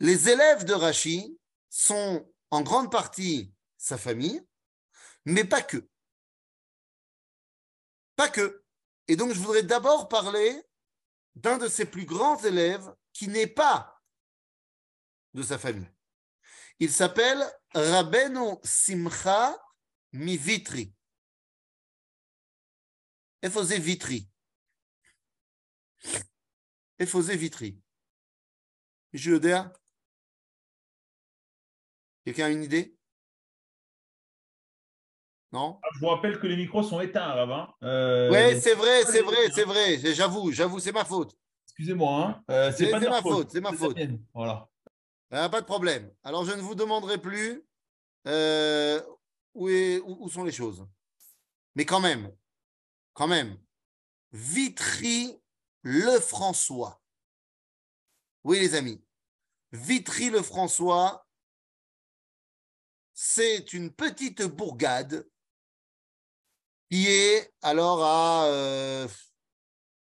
[0.00, 1.38] Les élèves de Rachi
[1.70, 4.44] sont en grande partie sa famille,
[5.24, 5.88] mais pas que.
[8.16, 8.64] Pas que.
[9.08, 10.62] Et donc je voudrais d'abord parler
[11.34, 14.02] d'un de ses plus grands élèves qui n'est pas
[15.34, 15.90] de sa famille.
[16.81, 19.55] Il s'appelle Rabbeinu Simcha
[20.13, 20.93] Mivitri.
[23.41, 24.27] Efosé Vitri.
[26.99, 27.79] Efosé Vitri.
[29.13, 29.73] Je יודע?
[32.25, 32.97] Quelqu'un a une idée
[35.53, 37.73] Non ah, Je vous rappelle que les micros sont éteints, Rabbin.
[37.83, 39.97] Euh, oui, c'est vrai, c'est vrai, c'est vrai.
[40.13, 41.37] J'avoue, j'avoue, c'est ma faute.
[41.67, 42.43] Excusez-moi, hein.
[42.49, 43.97] Euh, c'est ma faute, c'est ma faute.
[44.33, 44.67] Voilà.
[45.34, 46.12] Ah, pas de problème.
[46.24, 47.64] Alors, je ne vous demanderai plus
[48.26, 49.02] euh,
[49.54, 50.86] où, sont les choses.
[51.74, 52.30] Mais quand même,
[53.14, 53.58] quand même,
[54.32, 55.40] Vitry
[55.80, 57.00] le François.
[58.44, 59.02] Oui, les amis,
[59.72, 61.26] Vitry le François,
[63.14, 65.26] c'est une petite bourgade
[66.90, 69.08] qui est alors à euh,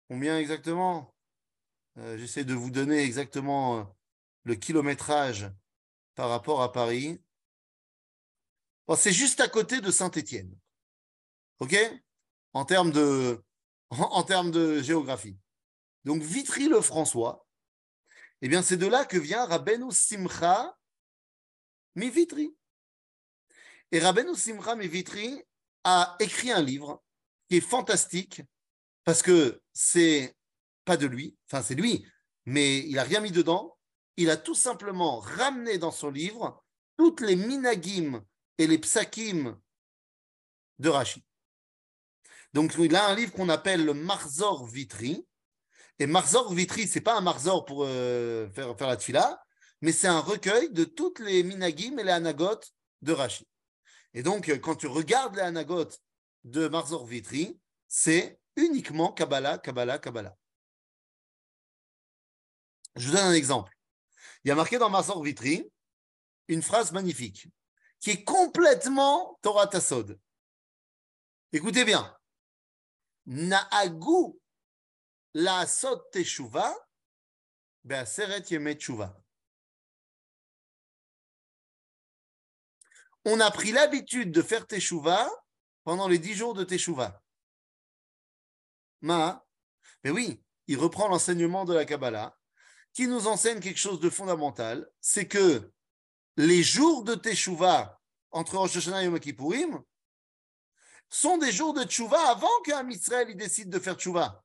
[0.09, 1.15] combien exactement?
[1.99, 3.95] Euh, J'essaie de vous donner exactement
[4.45, 5.51] le kilométrage
[6.15, 7.21] par rapport à Paris.
[8.97, 10.57] c'est juste à côté de Saint-Étienne.
[11.61, 11.77] OK?
[12.55, 15.39] En termes, de, géographie.
[16.05, 17.47] Donc Vitry-le-François,
[18.43, 20.77] eh bien c'est de là que vient Rabbeinu Simcha
[21.95, 22.55] mi Vitry.
[23.91, 25.43] Et Rabbeinu Simcha mi Vitry
[25.85, 27.03] a écrit un livre
[27.49, 28.43] qui est fantastique
[29.05, 30.37] parce que c'est
[30.85, 32.07] pas de lui, enfin c'est lui,
[32.45, 33.79] mais il a rien mis dedans
[34.17, 36.63] il a tout simplement ramené dans son livre
[36.97, 38.23] toutes les minagim
[38.59, 39.59] et les psakim
[40.79, 41.25] de Rashi.
[42.53, 45.27] Donc il a un livre qu'on appelle le Marzor Vitri,
[45.99, 49.43] Et Marzor Vitri, c'est pas un Marzor pour euh, faire, la tfila,
[49.81, 52.61] mais c'est un recueil de toutes les minagim et les anagot
[53.01, 53.47] de Rashi.
[54.15, 55.89] Et donc, euh, quand tu regardes les anagot
[56.45, 57.59] de Marzor Vitri,
[57.89, 60.37] c'est uniquement Kabbalah, Kabbalah, Kabbalah.
[62.97, 63.73] Je vous donne un exemple.
[64.45, 65.71] Il y a marqué dans Marzor Vitri
[66.49, 67.49] une phrase magnifique
[68.01, 70.19] qui est complètement Torah Tassod.
[71.53, 72.17] Écoutez bien.
[73.27, 74.35] Na'agu
[75.35, 76.75] la sot teshuva.
[83.25, 85.29] On a pris l'habitude de faire teshuva
[85.85, 87.23] pendant les dix jours de teshuva.
[89.01, 89.45] Ma,
[90.05, 92.39] mais oui, il reprend l'enseignement de la Kabbalah
[92.93, 95.71] qui nous enseigne quelque chose de fondamental, c'est que
[96.37, 99.83] les jours de Teshuvah entre Rosh et Yom Kippourim
[101.09, 104.43] sont des jours de Teshuvah avant qu'un Israël décide de faire Teshuvah.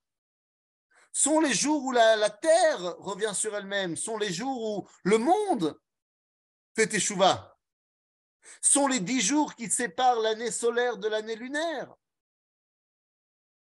[1.11, 5.17] Sont les jours où la, la terre revient sur elle-même, sont les jours où le
[5.17, 5.79] monde
[6.75, 7.57] fait Teshuvah.
[8.61, 11.93] Sont les dix jours qui séparent l'année solaire de l'année lunaire.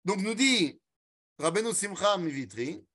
[0.06, 0.80] Donc nous dit
[1.40, 2.86] Rabbeinu Simcha Mivitri,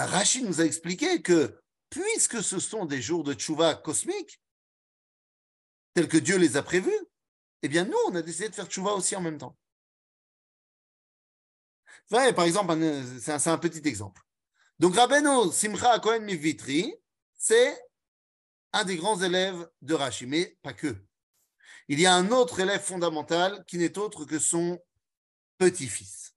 [0.00, 4.40] bah, Rachid nous a expliqué que puisque ce sont des jours de tchouva cosmiques,
[5.92, 6.98] tels que Dieu les a prévus,
[7.60, 9.58] eh bien nous, on a décidé de faire tchouva aussi en même temps.
[12.10, 12.74] Ouais, par exemple,
[13.20, 14.22] c'est un, petit exemple.
[14.78, 16.94] Donc Rabbeinu Simcha Cohen Mivitri,
[17.34, 17.78] c'est
[18.72, 20.96] un des grands élèves de Rashi, mais pas que.
[21.88, 24.82] Il y a un autre élève fondamental qui n'est autre que son
[25.58, 26.34] petit-fils.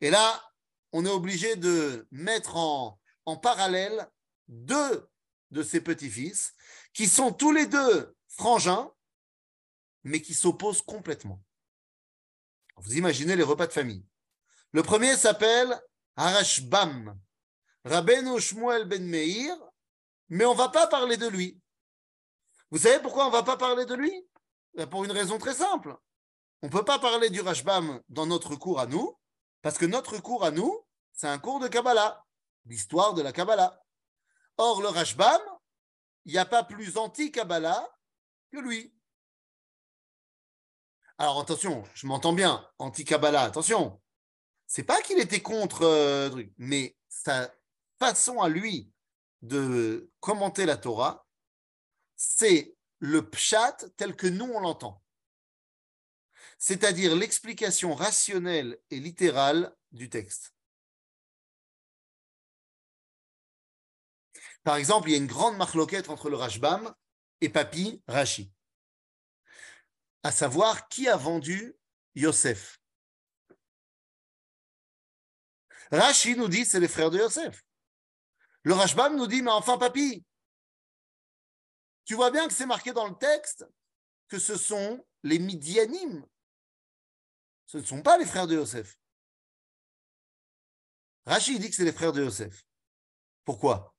[0.00, 0.53] Et là,
[0.96, 2.96] on est obligé de mettre en,
[3.42, 4.08] parallèle
[4.46, 5.08] deux
[5.50, 6.54] de ses petits-fils,
[6.92, 8.92] qui sont tous les deux frangins,
[10.04, 11.42] mais qui s'opposent complètement.
[12.76, 14.06] Vous imaginez les repas de famille.
[14.70, 15.76] Le premier s'appelle
[16.14, 17.18] Arashbam,
[17.84, 19.56] Rabbeinu Shmuel ben Meir,
[20.28, 21.60] mais on ne va pas parler de lui.
[22.70, 24.12] Vous savez pourquoi on ne va pas parler de lui?
[24.90, 25.96] Pour une raison très simple.
[26.62, 29.18] On ne peut pas parler du Rashbam dans notre cours à nous,
[29.60, 30.83] parce que notre cours à nous,
[31.14, 32.24] c'est un cours de Kabbalah,
[32.66, 33.80] l'histoire de la Kabbalah.
[34.56, 35.40] Or, le Rashbam,
[36.24, 37.88] il n'y a pas plus anti-Kabbalah
[38.50, 38.92] que lui.
[41.18, 44.00] Alors attention, je m'entends bien, anti-Kabbalah, attention.
[44.66, 47.54] C'est pas qu'il était contre, euh, mais sa
[48.00, 48.90] façon à lui
[49.42, 51.26] de commenter la Torah,
[52.16, 55.02] c'est le pshat tel que nous on l'entend.
[56.58, 60.53] C'est-à-dire l'explication rationnelle et littérale du texte.
[64.64, 66.92] Par exemple, il y a une grande marloquette entre le Rashbam
[67.42, 68.50] et Papi Rashi,
[70.22, 71.76] à savoir qui a vendu
[72.14, 72.80] Yosef?
[75.92, 77.62] Rashi nous dit c'est les frères de Yosef.
[78.62, 80.24] Le Rashbam nous dit mais enfin Papi,
[82.06, 83.66] tu vois bien que c'est marqué dans le texte
[84.28, 86.26] que ce sont les Midianim.
[87.66, 88.98] Ce ne sont pas les frères de Yosef.
[91.26, 92.64] Rashi dit que c'est les frères de Yosef.
[93.44, 93.93] Pourquoi?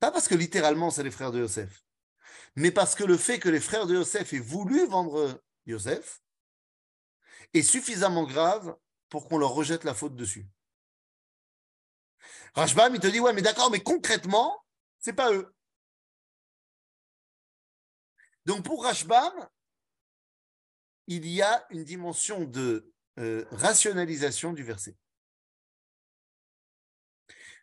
[0.00, 1.84] Pas parce que littéralement c'est les frères de Yosef,
[2.56, 6.22] mais parce que le fait que les frères de Yosef aient voulu vendre Yosef
[7.54, 8.76] est suffisamment grave
[9.08, 10.46] pour qu'on leur rejette la faute dessus.
[12.54, 14.64] Rashbam, il te dit, ouais, mais d'accord, mais concrètement,
[14.98, 15.54] c'est pas eux.
[18.46, 19.48] Donc pour Rashbam,
[21.06, 24.96] il y a une dimension de euh, rationalisation du verset.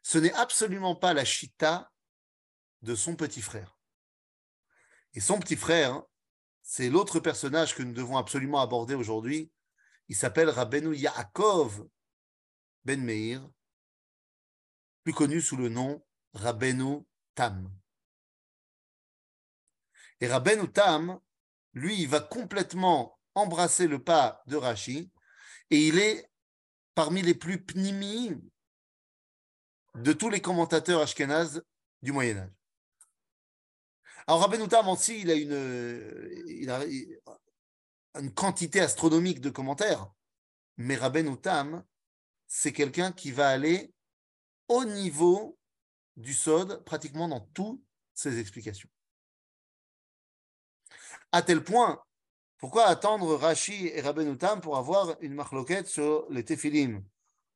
[0.04, 1.92] Ce n'est absolument pas la chita
[2.88, 3.78] de son petit frère.
[5.14, 6.02] Et son petit frère,
[6.62, 9.52] c'est l'autre personnage que nous devons absolument aborder aujourd'hui.
[10.08, 11.86] Il s'appelle Rabbeinu Yaakov
[12.86, 13.46] Ben Meir,
[15.04, 16.02] plus connu sous le nom
[16.34, 17.70] Rabbeinu Tam.
[20.22, 21.20] Et Rabbeinu Tam,
[21.74, 25.12] lui, il va complètement embrasser le pas de Rashi
[25.70, 26.32] et il est
[26.96, 28.32] parmi les plus pnimi
[29.96, 31.62] de tous les commentateurs ashkénazes
[32.02, 32.57] du Moyen Âge.
[34.28, 36.84] Alors, Rabbeinu Tam aussi, il a une, il a
[38.20, 40.12] une quantité astronomique de commentaires.
[40.76, 41.84] Mais Rabbeinu Tam,
[42.46, 43.94] c'est quelqu'un qui va aller
[44.68, 45.58] au niveau
[46.18, 47.82] du Sod, pratiquement dans toutes
[48.14, 48.90] ses explications.
[51.32, 52.04] À tel point,
[52.58, 57.04] pourquoi attendre Rashi et Rabbeinu Tam pour avoir une marloquette sur les téphilim?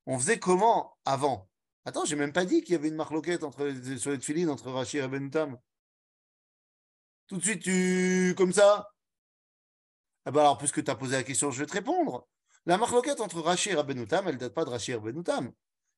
[0.06, 1.50] On faisait comment avant?
[1.84, 4.72] Attends, j'ai même pas dit qu'il y avait une marloquette entre, sur les téphilim entre
[4.72, 5.60] Rashi et Rabbeinu Tam
[7.32, 8.36] tout de suite, tu.
[8.38, 8.92] comme ça
[10.26, 12.28] Ah ben alors, puisque tu as posé la question, je vais te répondre.
[12.66, 15.50] La marloquette entre Rashi et Rabbenoutam, elle ne date pas de Rashi et Rabbenoutam.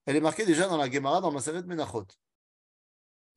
[0.05, 2.05] elle est marquée déjà dans la Gemara, dans Maseret Menachot.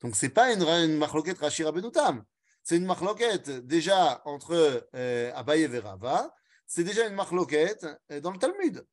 [0.01, 2.23] Donc, ce n'est pas une, une machloket Rashi Rabbenoutam.
[2.61, 6.31] C'est une machloket déjà entre euh, Abaye et Rava.
[6.67, 8.85] C'est déjà une machloket euh, dans le Talmud.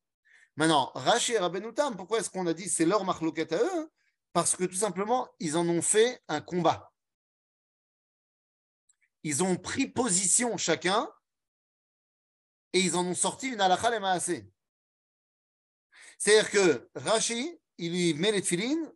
[0.57, 3.91] Maintenant, Rashi et Rabbenoutam, pourquoi est-ce qu'on a dit c'est leur machloket à eux?
[4.33, 6.94] Parce que tout simplement, ils en ont fait un combat.
[9.25, 11.11] Ils ont pris position chacun
[12.75, 14.47] et ils en ont sorti une halakha les.
[16.18, 18.93] C'est-à-dire que Rashi, il lui met les tefilines,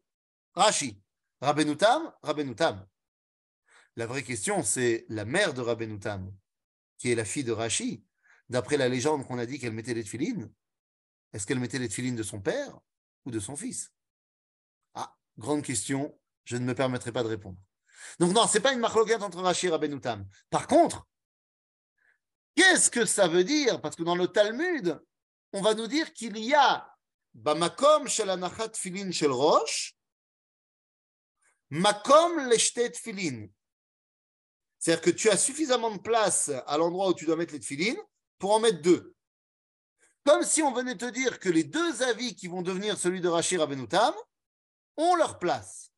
[0.55, 1.03] Rashi.
[1.41, 2.87] Rabbenoutam, Rabbenoutam.
[3.97, 6.33] La vraie question, c'est la mère de Rabbenoutam,
[6.99, 8.05] qui est la fille de Rashi.
[8.49, 10.53] D'après la légende qu'on a dit qu'elle mettait les tefilines,
[11.33, 12.79] est-ce qu'elle mettait les tefilines de son père
[13.25, 13.93] ou de son fils?
[14.95, 17.59] Ah, grande question, je ne me permettrai pas de répondre.
[18.19, 20.27] Donc non, ce n'est pas une marloquette entre Rashi et Rabbenoutam.
[20.51, 21.07] Par contre,
[22.55, 23.81] qu'est-ce que ça veut dire?
[23.81, 25.01] Parce que dans le Talmud,
[25.53, 26.89] on va nous dire qu'il y a
[27.35, 29.95] Bamakom shel anachat filin shel rosh,
[31.71, 33.47] Makom leshtet filin.
[34.79, 37.99] C'est-à-dire que tu as suffisamment de place à l'endroit où tu dois mettre les tefilines
[38.39, 39.15] pour en mettre deux.
[40.25, 43.29] Comme si on venait te dire que les deux avis qui vont devenir celui de
[43.29, 44.15] Rachir Abenoutam
[44.97, 45.91] ont leur place.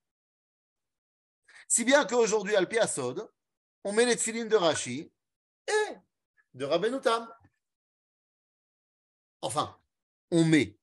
[1.70, 3.30] Si bien qu'aujourd'hui, à Asod,
[3.84, 5.12] on met les tefilines de Rashi
[5.68, 5.94] et
[6.54, 7.32] de Rabbenoutam.
[9.40, 9.78] Enfin,
[10.32, 10.76] on met.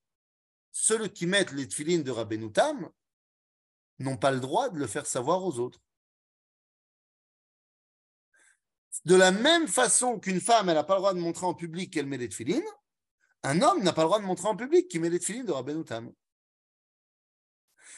[0.71, 2.89] Ceux qui mettent les tefilines de Rabbenoutam
[3.99, 5.81] n'ont pas le droit de le faire savoir aux autres.
[9.03, 11.91] De la même façon qu'une femme, elle n'a pas le droit de montrer en public
[11.91, 12.63] qu'elle met les tefilines,
[13.43, 15.51] un homme n'a pas le droit de montrer en public qu'il met les tefilines de
[15.51, 16.13] Rabbeinu Tam.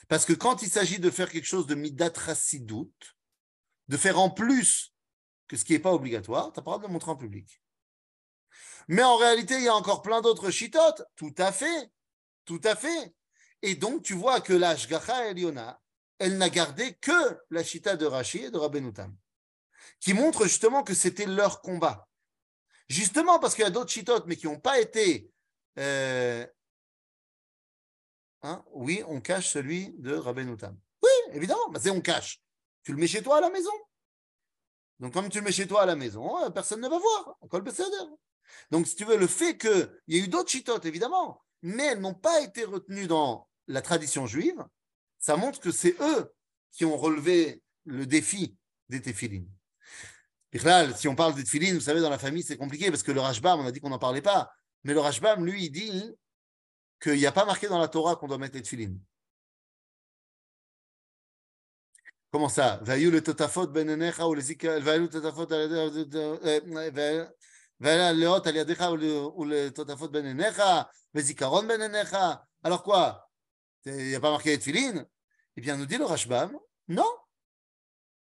[0.08, 2.10] Parce que quand il s'agit de faire quelque chose de midat
[3.88, 4.94] de faire en plus
[5.48, 7.16] que ce qui n'est pas obligatoire, tu n'as pas le droit de le montrer en
[7.16, 7.62] public.
[8.88, 11.04] Mais en réalité, il y a encore plein d'autres chitotes.
[11.16, 11.92] Tout à fait.
[12.46, 13.14] Tout à fait.
[13.62, 15.80] Et donc, tu vois que la Shgacha Eliona,
[16.18, 19.16] elle n'a gardé que la chita de Rashi et de Rabbeinu Tam
[20.00, 22.08] qui montre justement que c'était leur combat.
[22.88, 25.30] Justement parce qu'il y a d'autres chitotes, mais qui n'ont pas été.
[25.78, 26.46] Euh,
[28.42, 30.78] hein, oui, on cache celui de Rabbeinu Tam.
[31.02, 32.42] Oui, évidemment, c'est on cache.
[32.84, 33.72] Tu le mets chez toi à la maison.
[35.00, 37.38] Donc, comme tu le mets chez toi à la maison, euh, personne ne va voir.
[38.72, 42.02] Donc, si tu veux, le fait qu'il y ait eu d'autres chitotes, évidemment, mais elles
[42.02, 44.66] n'ont pas été retenues dans la tradition juive,
[45.20, 46.34] ça montre que c'est eux
[46.72, 48.58] qui ont relevé le défi
[48.90, 49.50] des téphilines
[50.96, 53.22] si on parle des tefilines, vous savez, dans la famille, c'est compliqué parce que le
[53.22, 54.52] Rashbam, on a dit qu'on n'en parlait pas.
[54.84, 56.16] Mais le Rashbam, lui, il dit
[57.02, 58.64] qu'il n'y a pas marqué dans la Torah qu'on doit mettre les.
[62.32, 62.80] Comment ça?
[62.86, 64.82] Le totafot benenecha ou le le.
[72.64, 73.30] Alors quoi?
[73.86, 74.94] Il n'y a pas marqué les
[75.58, 77.06] Eh bien, nous dit le Rashbam, non,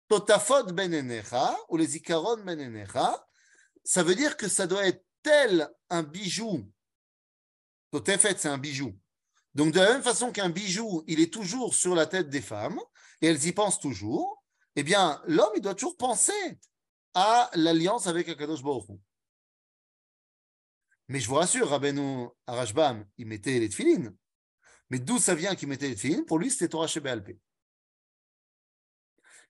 [0.09, 3.27] Totafot benenecha ou benenecha,
[3.83, 6.67] ça veut dire que ça doit être tel un bijou.
[7.90, 8.98] Totefet, c'est un bijou.
[9.54, 12.80] Donc, de la même façon qu'un bijou, il est toujours sur la tête des femmes,
[13.20, 14.44] et elles y pensent toujours,
[14.76, 16.58] eh bien, l'homme, il doit toujours penser
[17.14, 18.86] à l'alliance avec Akadosh Baruch
[21.08, 24.14] Mais je vous rassure, Rabbeinu Arashbam, il mettait les tefilines.
[24.90, 27.38] Mais d'où ça vient qu'il mettait les tefilines Pour lui, c'était Torah Shebéalpé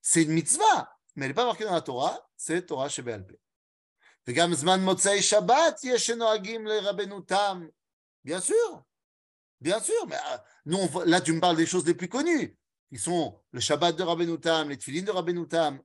[0.06, 3.36] c'est une mitzvah, mais elle n'est pas marquée dans la Torah, c'est Torah Shebelpe.
[4.28, 7.66] וגם זמן מוצאי שבת יש שנוהגים לרבנו תם.
[8.29, 8.83] Bien sûr,
[9.59, 12.55] bien sûr, mais euh, nous, là tu me parles des choses les plus connues,
[12.87, 15.81] qui sont le Shabbat de Rabbeinu Tam, les tefilines de Rabbeinu Tam.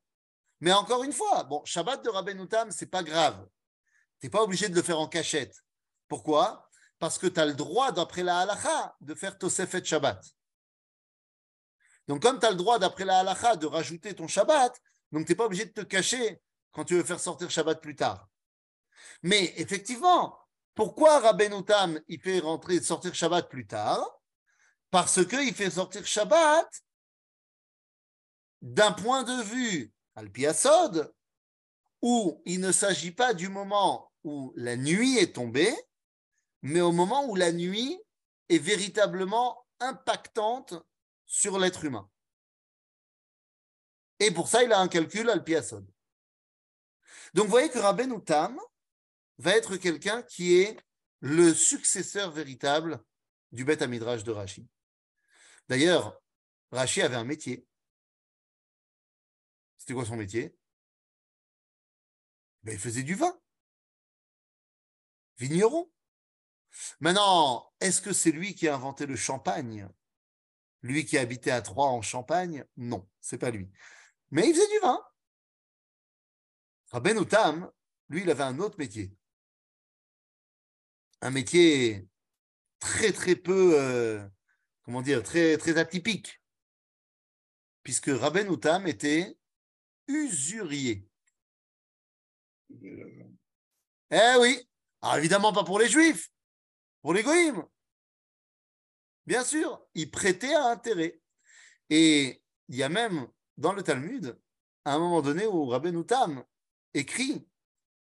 [0.60, 3.48] Mais encore une fois, bon, Shabbat de Rabbeinu Tam, c'est pas grave.
[4.20, 5.56] Tu n'es pas obligé de le faire en cachette.
[6.06, 6.68] Pourquoi?
[6.98, 10.22] Parce que tu as le droit, d'après la halacha, de faire Tosefet Shabbat.
[12.08, 14.78] Donc, comme tu as le droit, d'après la halakha, de rajouter ton Shabbat,
[15.12, 16.42] donc tu n'es pas obligé de te cacher
[16.72, 18.28] quand tu veux faire sortir Shabbat plus tard.
[19.22, 20.43] Mais effectivement,
[20.74, 24.20] pourquoi Rabbeinu Tam, il fait rentrer, sortir Shabbat plus tard?
[24.90, 26.68] Parce qu'il fait sortir Shabbat
[28.60, 31.14] d'un point de vue al-Piasod,
[32.02, 35.74] où il ne s'agit pas du moment où la nuit est tombée,
[36.62, 38.00] mais au moment où la nuit
[38.48, 40.74] est véritablement impactante
[41.26, 42.08] sur l'être humain.
[44.20, 45.86] Et pour ça, il a un calcul al piasod.
[47.34, 48.58] Donc, vous voyez que Rabben Tam
[49.38, 50.78] va être quelqu'un qui est
[51.20, 53.02] le successeur véritable
[53.52, 54.68] du Beth Midrash de Rashi.
[55.68, 56.20] D'ailleurs,
[56.70, 57.66] Rashi avait un métier.
[59.78, 60.56] C'était quoi son métier?
[62.62, 63.38] Ben, Il faisait du vin.
[65.38, 65.90] Vigneron.
[67.00, 69.88] Maintenant, est-ce que c'est lui qui a inventé le champagne?
[70.82, 73.70] Lui qui habitait à Troyes en Champagne, non, c'est pas lui.
[74.30, 75.02] Mais il faisait du vin.
[76.90, 77.70] Rabben Tam,
[78.08, 79.16] lui, il avait un autre métier.
[81.24, 82.06] Un métier
[82.80, 84.28] très, très peu, euh,
[84.82, 86.42] comment dire, très, très atypique.
[87.82, 89.34] Puisque Rabben Tam était
[90.06, 91.08] usurier.
[94.10, 94.68] Eh oui,
[95.16, 96.30] évidemment pas pour les juifs,
[97.00, 97.24] pour les.
[99.24, 101.22] Bien sûr, il prêtait à intérêt.
[101.88, 104.38] Et il y a même dans le Talmud,
[104.84, 106.44] à un moment donné où Rabben Tam
[106.92, 107.48] écrit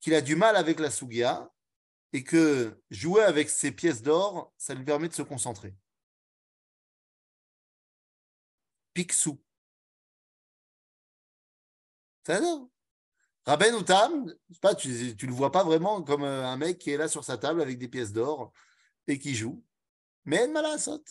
[0.02, 1.50] qu'il a du mal avec la Sugia
[2.14, 5.76] et que jouer avec ses pièces d'or, ça lui permet de se concentrer.
[8.94, 9.40] Picsou.
[12.26, 12.40] Ça
[13.46, 16.98] Rabben Outam, pas, tu ne le vois pas vraiment comme euh, un mec qui est
[16.98, 18.52] là sur sa table avec des pièces d'or
[19.08, 19.64] et qui joue.
[20.26, 21.04] Mais malasot.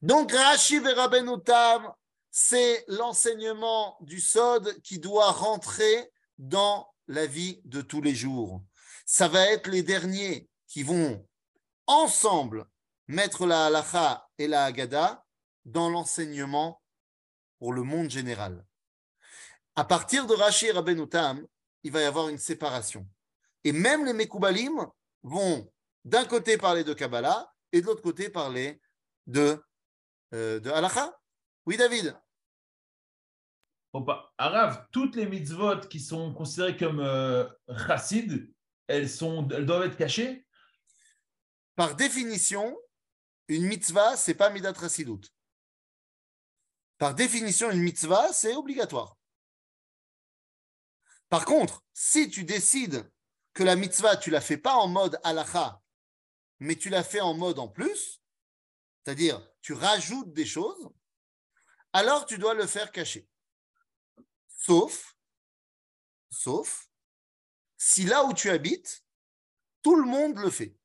[0.00, 1.92] Donc Rashi et Rabben Outam,
[2.30, 8.62] c'est l'enseignement du Sod qui doit rentrer dans la vie de tous les jours.
[9.04, 11.26] Ça va être les derniers qui vont
[11.86, 12.66] ensemble
[13.06, 15.24] mettre la halacha et la haggadah
[15.64, 16.82] dans l'enseignement
[17.58, 18.64] pour le monde général.
[19.76, 21.06] À partir de Rashi et Rabbeinu
[21.82, 23.06] il va y avoir une séparation.
[23.62, 24.86] Et même les Mekoubalim
[25.22, 25.70] vont
[26.04, 28.80] d'un côté parler de Kabbalah et de l'autre côté parler
[29.26, 29.62] de,
[30.32, 31.18] euh, de halacha.
[31.66, 32.16] Oui, David?
[34.38, 37.48] Arav, toutes les mitzvot qui sont considérées comme euh,
[38.86, 40.46] elles, doivent être cachées?
[41.76, 42.76] Par définition,
[43.48, 45.28] une mitzvah, c'est pas midat rasidut.
[46.98, 49.16] Par définition, une mitzvah, c'est obligatoire.
[51.28, 53.10] Par contre, si tu décides
[53.52, 55.80] que la mitzvah, tu la fais pas en mode halacha,
[56.60, 58.22] mais tu la fais en mode en plus,
[59.02, 60.88] c'est-à-dire tu rajoutes des choses,
[61.92, 63.28] alors tu dois le faire cacher.
[64.48, 65.16] Sauf,
[66.30, 66.88] sauf,
[67.76, 69.04] si là où tu habites,
[69.82, 70.76] tout le monde le fait.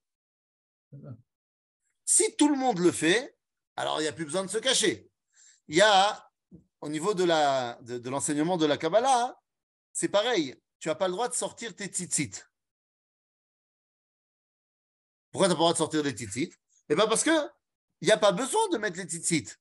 [2.06, 3.38] Si tout le monde le fait,
[3.76, 5.10] alors il n'y a plus besoin de se cacher.
[5.68, 6.30] Il y a,
[6.82, 9.40] au niveau de, l'enseignement de la Kabbalah,
[9.94, 10.56] c'est pareil.
[10.80, 12.32] Tu n'as pas le droit de sortir tes tzitzit.
[15.32, 16.52] Pourquoi tu n'as pas le droit de sortir les tzitzit?
[16.90, 17.52] Eh bien parce qu'il
[18.02, 19.56] n'y a pas besoin de mettre les tzitzit.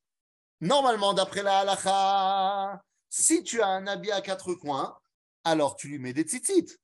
[0.61, 4.99] Normalement, d'après la halacha, si tu as un habit à quatre coins,
[5.45, 6.79] alors tu lui mets des tzitzit.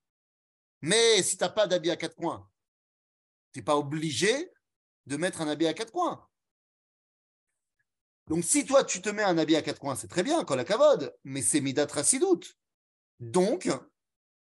[0.85, 2.47] Mais si tu n'as pas d'habit à quatre coins,
[3.53, 4.53] tu n'es pas obligé
[5.07, 6.29] de mettre un habit à quatre coins.
[8.27, 10.65] Donc, si toi, tu te mets un habit à quatre coins, c'est très bien, la
[10.65, 12.59] cavode, mais c'est midat racidoute.
[13.19, 13.67] Donc,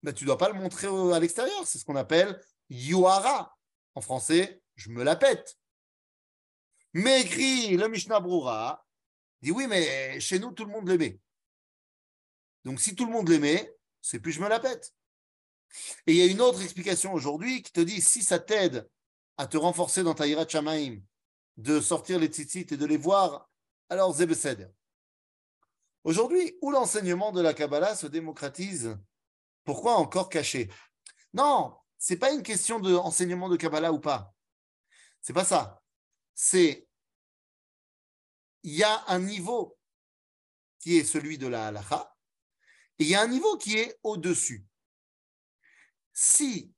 [0.03, 1.65] ben, tu ne dois pas le montrer à l'extérieur.
[1.65, 2.37] C'est ce qu'on appelle
[2.69, 3.57] yuara.
[3.93, 5.57] En français, je me la pète.
[6.91, 8.85] Mais écrit le Mishnah Broura,
[9.41, 11.17] dit oui, mais chez nous, tout le monde l'aimait.
[12.65, 14.94] Donc, si tout le monde l'aimait, c'est plus je me la pète.
[16.07, 18.89] Et il y a une autre explication aujourd'hui qui te dit si ça t'aide
[19.37, 21.01] à te renforcer dans ta Hirat Shamaim,
[21.57, 23.49] de sortir les tzitzit et de les voir,
[23.89, 24.73] alors Zebesed.
[26.03, 28.97] Aujourd'hui, où l'enseignement de la Kabbalah se démocratise,
[29.63, 30.69] pourquoi encore caché?
[31.33, 34.33] Non, c'est pas une question d'enseignement de Kabbalah ou pas.
[35.21, 35.81] C'est pas ça.
[36.33, 36.87] C'est
[38.63, 39.77] il y a un niveau
[40.79, 42.15] qui est celui de la halacha,
[42.97, 44.65] et il y a un niveau qui est au-dessus.
[46.15, 46.73] Si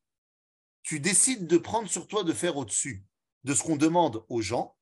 [0.81, 3.05] tu décides de prendre sur toi de faire au-dessus
[3.43, 4.75] de ce qu'on demande aux gens,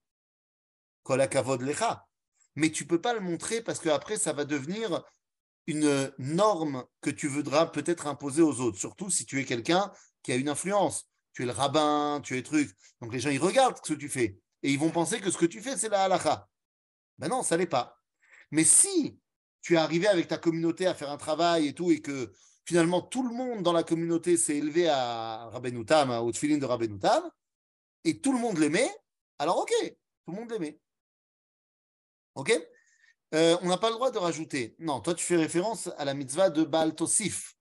[1.08, 2.08] lecha,
[2.56, 5.04] mais tu peux pas le montrer parce qu'après, ça va devenir
[5.68, 9.92] une norme que tu voudras peut-être imposer aux autres, surtout si tu es quelqu'un
[10.24, 11.10] qui a une influence.
[11.34, 12.74] Tu es le rabbin, tu es truc.
[13.02, 15.38] Donc les gens, ils regardent ce que tu fais et ils vont penser que ce
[15.38, 16.48] que tu fais, c'est la halakha.
[17.18, 18.02] Ben non, ça l'est pas.
[18.52, 19.20] Mais si
[19.62, 22.32] tu es arrivé avec ta communauté à faire un travail et tout, et que
[22.66, 26.66] finalement tout le monde dans la communauté s'est élevé à Rabbeinu Tam, au tefillin de
[26.66, 27.24] Rabbeinu Tam,
[28.04, 28.90] et tout le monde l'aimait,
[29.40, 30.80] alors ok, tout le monde l'aimait.
[32.36, 32.52] Ok?
[33.34, 34.76] Euh, On n'a pas le droit de rajouter.
[34.80, 37.56] Non, toi tu fais référence à la mitzvah de Baal Tosif.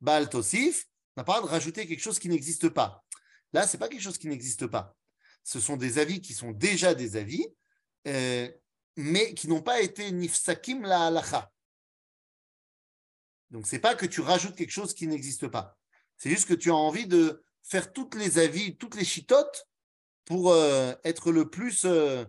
[0.00, 0.86] Baal Tosif
[1.16, 3.04] n'a pas le droit de rajouter quelque chose qui n'existe pas.
[3.52, 4.94] Là, ce n'est pas quelque chose qui n'existe pas.
[5.42, 7.46] Ce sont des avis qui sont déjà des avis.
[8.06, 8.48] Euh,
[8.98, 11.50] mais qui n'ont pas été nifsakim la halacha.
[13.50, 15.78] Donc, c'est pas que tu rajoutes quelque chose qui n'existe pas.
[16.16, 19.68] C'est juste que tu as envie de faire toutes les avis, toutes les chitotes
[20.24, 22.24] pour euh, être le plus, euh,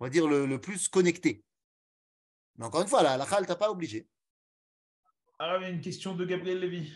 [0.00, 1.44] on va dire, le, plus connecté.
[2.56, 4.06] Mais encore une fois, la halakha, elle t'a pas obligé.
[5.38, 6.92] Alors, il y a une question de Gabriel Lévy.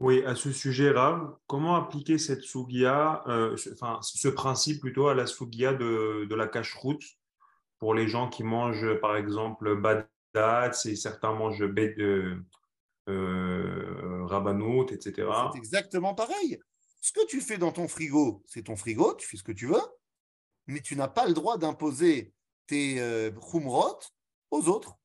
[0.00, 5.14] Oui, à ce sujet, là, comment appliquer cette sugia, euh, enfin, ce principe plutôt à
[5.14, 7.04] la sugia de, de la cache-route
[7.78, 11.66] pour les gens qui mangent, par exemple, badat, et certains mangent
[13.10, 15.28] euh, rabbanout, etc.
[15.52, 16.58] C'est exactement pareil.
[17.00, 19.66] Ce que tu fais dans ton frigo, c'est ton frigo, tu fais ce que tu
[19.66, 19.82] veux,
[20.66, 22.34] mais tu n'as pas le droit d'imposer
[22.66, 23.30] tes euh,
[24.50, 24.96] aux autres.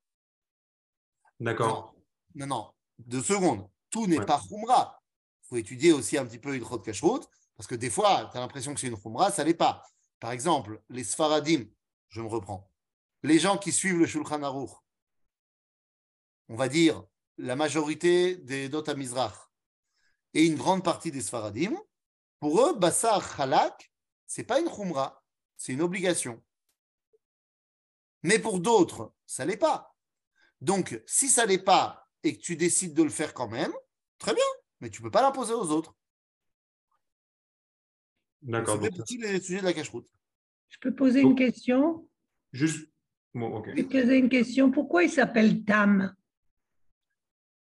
[1.39, 1.95] D'accord.
[2.35, 3.69] Non, non, deux secondes.
[3.89, 4.25] Tout n'est Ouais.
[4.25, 5.01] pas khumra.
[5.43, 7.23] Il faut étudier aussi un petit peu une de kashrut,
[7.55, 9.83] parce que des fois, tu as l'impression que c'est une khumra, ça l'est pas.
[10.19, 11.65] Par exemple, les sfaradim,
[12.09, 12.69] je me reprends.
[13.23, 14.71] Les gens qui suivent le Shulchan Aruch,
[16.49, 17.03] on va dire
[17.37, 19.33] la majorité des Dot Mizrach
[20.33, 21.75] et une grande partie des sfaradim,
[22.39, 23.91] pour eux, Bassar Halak,
[24.25, 25.23] c'est pas une khumra,
[25.57, 26.43] c'est une obligation.
[28.23, 29.95] Mais pour d'autres, ça l'est pas.
[30.61, 33.73] Donc, si ça l'est pas et que tu décides de le faire quand même,
[34.17, 34.43] très bien,
[34.79, 35.95] mais tu peux pas l'imposer aux autres.
[38.41, 38.79] D'accord.
[38.79, 40.07] Partie des sujets de la cache-route.
[40.69, 42.09] Je peux poser Donc- une question?
[42.51, 42.89] Juste.
[43.33, 43.63] Bon.
[43.65, 44.71] Je peux poser une question.
[44.71, 46.15] Pourquoi il s'appelle Tam?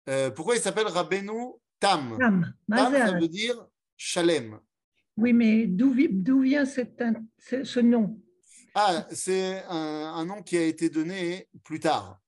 [0.10, 2.18] Euh, pourquoi il s'appelle Rabbeinu Tam?
[2.20, 3.55] Tam, Tam, ça veut dire
[3.95, 4.60] Shalem.
[5.18, 6.82] Oui, mais d'où vi- d'où vient ce,
[7.64, 8.20] ce nom?
[8.74, 12.20] Ah, c'est un, un nom qui a été donné plus tard.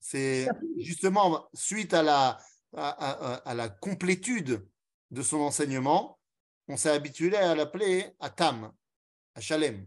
[0.00, 2.38] C'est justement suite à la,
[2.76, 4.66] à, à- à la complétude
[5.10, 6.18] de son enseignement,
[6.68, 8.72] on s'est habitué à l'appeler à Tam,
[9.34, 9.86] à Shalem.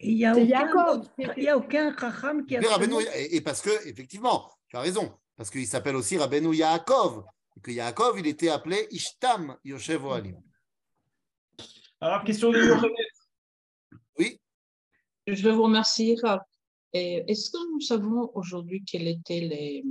[0.00, 1.02] Et Il n'y a, aucun-
[1.36, 2.60] il y a aucun Chacham qui a.
[3.16, 7.24] Et, et parce que, effectivement, tu as raison, parce qu'il s'appelle aussi Rabbeinu Yaakov,
[7.56, 10.40] et que Yaakov, il était appelé Ishtam Yoshev Ohalim.
[12.00, 12.58] Alors, question de.
[14.18, 14.40] Oui,
[15.26, 16.40] Je vous remercie, Rav.
[16.92, 19.84] Et Est-ce que nous savons aujourd'hui quelles étaient les,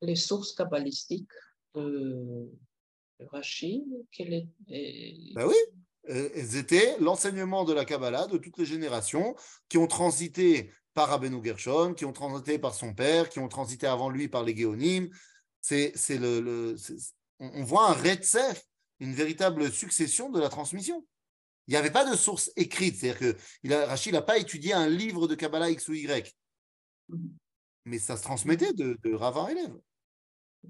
[0.00, 1.28] les sources kabbalistiques
[1.74, 2.48] de
[3.20, 3.84] de Rachid?
[4.18, 5.54] Est- et- ben oui.
[6.08, 9.36] Euh, Elles étaient l'enseignement de la Kabbalah de toutes les générations
[9.68, 13.86] qui ont transité par Rabbeinu Gershon, qui ont transité par son père, qui ont transité
[13.86, 15.08] avant lui par les Géonim.
[15.60, 18.64] C'est, c'est le, le- c'est- on, voit un Retsef,
[19.00, 21.06] une véritable succession de la transmission.
[21.66, 24.72] Il n'y avait pas de source écrite, c'est-à-dire que il a, Rachid n'a pas étudié
[24.72, 26.36] un livre de Kabbalah X ou Y,
[27.84, 29.76] mais ça se transmettait de, de ravin à élève.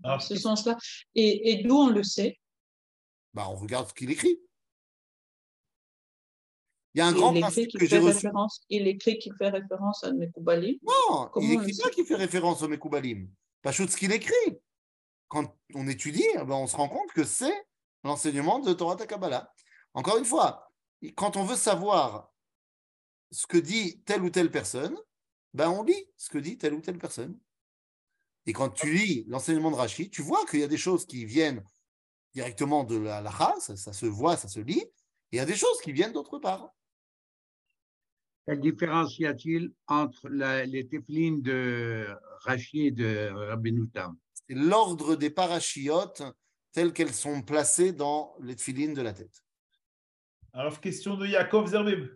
[0.02, 0.78] Alors, ce sens-là.
[1.14, 2.38] Et, et d'où on le sait?
[3.34, 4.38] Bah, on regarde ce qu'il écrit.
[6.94, 8.26] Il y a un Il grand écrit principe qu'il que j'ai fait reçu.
[8.26, 10.78] référence, il écrit qu'il fait référence à Mekoubalim.
[10.82, 13.30] Non, Comment il le pas qu'il fait référence au Mekoubalim.
[13.62, 14.58] Pas chose qu'il écrit.
[15.28, 17.66] Quand on étudie, eh ben, on se rend compte que c'est
[18.04, 19.52] l'enseignement de Torah Kabbalah.
[19.94, 20.70] Encore une fois,
[21.16, 22.30] quand on veut savoir
[23.30, 24.96] ce que dit telle ou telle personne,
[25.54, 27.38] ben on lit ce que dit telle ou telle personne.
[28.46, 31.24] Et quand tu lis l'enseignement de Rachid, tu vois qu'il y a des choses qui
[31.24, 31.62] viennent
[32.34, 34.92] directement de la lacha, ça, ça se voit, ça se lit, et
[35.32, 36.70] il y a des choses qui viennent d'autre part.
[38.46, 42.06] Quelle différence y a-t-il entre la- les teflines de
[42.40, 46.22] Rachid et de Rabbeinu Tam c'est l'ordre des parachiotes
[46.72, 49.44] telles qu'elles sont placées dans les tefilines de la tête.
[50.52, 52.08] alors, question de Yaakov Zerbib.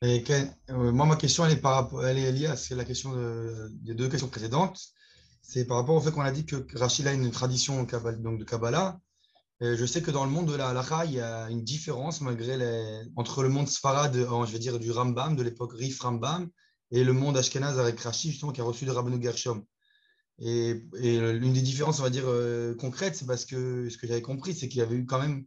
[0.00, 0.24] Et
[0.70, 3.12] euh, moi, ma question, elle est, par rapport, elle est liée à c'est la question
[3.14, 4.80] de- des deux questions précédentes.
[5.42, 8.44] C'est par rapport au fait qu'on a dit que Rachid a une tradition donc de
[8.44, 8.98] Kabbalah.
[9.62, 12.20] Et je sais que dans le monde de la halakha, il y a une différence
[12.20, 16.00] malgré les, entre le monde Sfarad, euh, je vais dire du Rambam, de l'époque Rif
[16.00, 16.50] Rambam,
[16.90, 19.64] et le monde Ashkenaz avec Rachid, justement, qui a reçu de Rabbeinu Gershom.
[20.40, 24.08] Et, et l'une des différences, on va dire, euh, concrètes, c'est parce que ce que
[24.08, 25.44] j'avais compris, c'est qu'il y avait eu quand même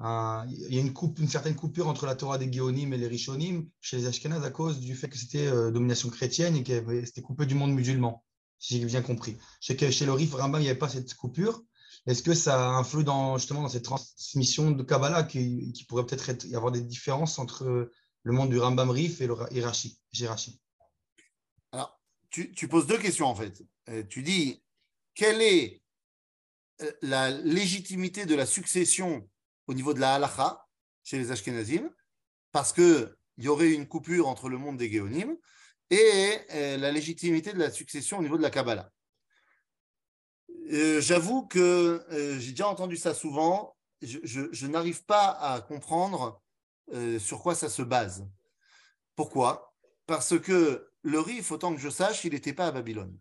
[0.00, 3.98] il y a une, certaine coupure entre la Torah des Géonim et les Rishonim chez
[3.98, 7.46] les Ashkenaz à cause du fait que c'était euh, domination chrétienne et que c'était coupé
[7.46, 8.24] du monde musulman,
[8.58, 9.36] si j'ai bien compris.
[9.60, 11.62] Chez le Rif Rambam, il n'y avait pas cette coupure.
[12.06, 16.44] Est-ce que ça influe dans, justement dans cette transmission de Kabbalah qui, pourrait peut-être être-
[16.44, 17.90] y avoir des différences entre
[18.22, 20.00] le monde du Rambam Rif et le Rashi
[21.72, 21.98] Alors,
[22.30, 23.62] tu, poses deux questions en fait.
[23.88, 24.62] Euh, tu dis,
[25.14, 25.82] quelle est
[26.82, 29.28] euh, la légitimité de la succession
[29.66, 30.66] au niveau de la halacha
[31.04, 31.90] chez les Ashkenazim?
[32.52, 35.36] Parce qu'il y aurait une coupure entre le monde des Géonim
[35.90, 38.90] et euh, la légitimité de la succession au niveau de la Kabbalah.
[40.72, 43.76] Euh, j'avoue que euh, j'ai déjà entendu ça souvent.
[44.02, 46.42] Je, n'arrive pas à comprendre
[46.92, 48.26] euh, sur quoi ça se base.
[49.16, 49.74] Pourquoi?
[50.06, 53.16] Parce que le RIF, autant que je sache, il n'était pas à Babylone.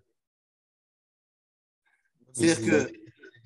[2.33, 3.03] C'est-à-dire que.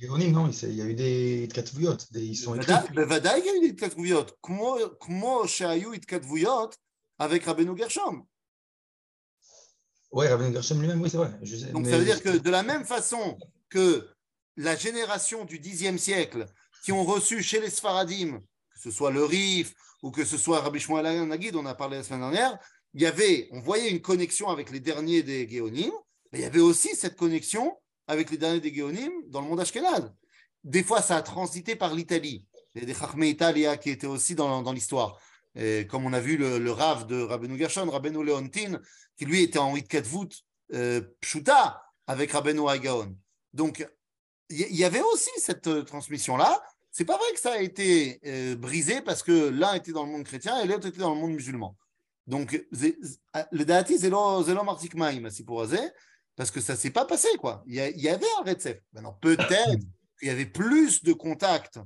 [0.07, 1.97] Non, il y a eu des katvouyot.
[2.13, 2.73] Ils sont écrits.
[2.93, 4.25] Vadaï, il y a eu des katvouyot.
[4.41, 6.69] Kmo shayou et katvouyot
[7.17, 8.23] avec Rabbeinu Gershom.
[10.11, 11.31] Oui, Rabbeinu Gershom lui-même, oui, c'est vrai.
[11.71, 13.37] Donc ça veut dire que de la même façon
[13.69, 14.07] que
[14.55, 16.45] la génération du Xe siècle
[16.83, 20.61] qui ont reçu chez les Sfaradim, que ce soit le Rif ou que ce soit
[20.61, 22.57] Rabbi Shmuel Nagid, on a parlé la semaine dernière,
[22.93, 25.91] il y avait, on voyait une connexion avec les derniers des Géonim,
[26.31, 29.59] mais il y avait aussi cette connexion avec les derniers des Géonim dans le monde
[29.59, 30.11] ashkenaz.
[30.63, 32.45] Des fois, ça a transité par l'Italie.
[32.73, 35.19] Il y a des Chachmé Italia qui étaient aussi dans, dans l'histoire.
[35.55, 38.79] Et Comme on a vu le, le Rav de Rabbeinu Gershon, Rabbeinu Leontin,
[39.17, 40.29] qui lui était en Witkatvout
[40.73, 43.15] euh, Pshuta avec Rabbeinu Hagaon.
[43.57, 43.87] Donc,
[44.49, 46.61] il y, avait aussi cette euh, transmission-là.
[46.91, 50.11] C'est pas vrai que ça a été euh, brisé parce que l'un était dans le
[50.11, 51.75] monde chrétien et l'autre était dans le monde musulman.
[52.27, 52.99] Donc, c'est-
[53.51, 55.65] le dati, c'est marzik maim, si pour
[56.35, 57.63] parce que ça s'est pas passé, quoi.
[57.65, 58.79] Il y, a- il y avait un Retsef.
[58.93, 59.81] Maintenant, peut-être
[60.19, 61.79] qu'il y avait plus de contacts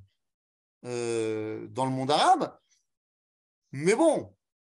[0.84, 2.54] euh, dans le monde arabe,
[3.72, 4.36] mais bon,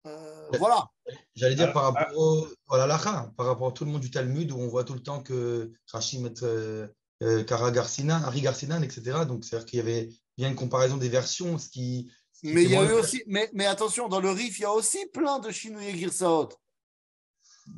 [0.06, 0.88] euh, voilà.
[1.36, 4.02] J'allais dire Alors, par rapport au, à la halakha, par rapport à tout le monde
[4.02, 6.88] du Talmud, où on voit tout le temps que Rachid met euh,
[7.24, 9.20] euh, Kara Garcinan, Harry Garcinan, etc.
[9.28, 12.12] Donc, c'est-à-dire qu'il y avait bien une comparaison des versions, ce qui.
[12.34, 14.58] ce qui Mais il y a témoigne eu aussi, mais, mais attention, dans le Rif,
[14.60, 16.50] il y a aussi plein de Shinouye Girsaot.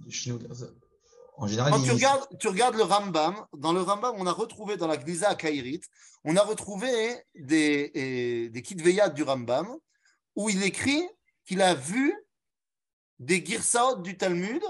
[0.10, 0.40] chez nous.
[1.36, 4.32] En général, Quand tu il- regardes, tu regardes le Rambam, dans le Rambam, on a
[4.32, 5.82] retrouvé dans la Gnisa à Kairit,
[6.24, 6.90] on a retrouvé
[7.36, 9.68] des, des Kitveyat du Rambam
[10.36, 11.04] où il écrit
[11.46, 12.16] qu'il a vu
[13.20, 14.64] des Girsaot du Talmud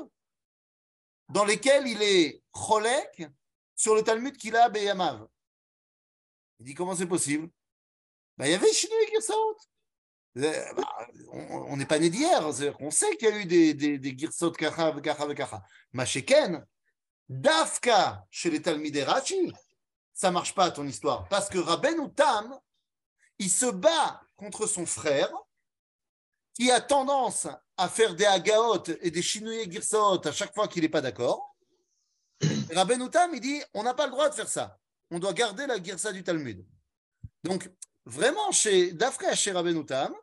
[1.29, 3.27] dans lesquels il est cholek
[3.75, 5.27] sur le Talmud qu'il a à Beyamav.
[6.59, 7.49] Il dit comment c'est possible?
[8.37, 9.57] Ben, Il y avait Shinui Girsaot.
[10.37, 12.43] Euh, bah, on on n'est pas né d'hier,
[12.77, 15.27] qu'on sait qu'il y a eu des, des, des Girsot Kacha, Kacha,
[17.29, 19.51] Dafka chez les Talmidei Rashi,
[20.13, 21.27] ça marche pas ton histoire.
[21.29, 22.59] Parce que Rabben Tam,
[23.39, 25.31] il se bat contre son frère
[26.53, 27.47] qui a tendance
[27.77, 31.55] à faire des agaot et des chinouillés Girsot à chaque fois qu'il n'est pas d'accord.
[32.73, 34.77] Rabben Tam, il dit on n'a pas le droit de faire ça.
[35.09, 36.65] On doit garder la Girsa du Talmud.
[37.43, 37.69] Donc,
[38.05, 40.13] vraiment, chez Dafka chez Rabben Tam,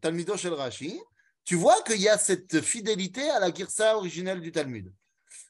[0.00, 1.00] Talmido shel Rashi,
[1.44, 4.92] tu vois qu'il y a cette fidélité à la Girsa originelle du Talmud.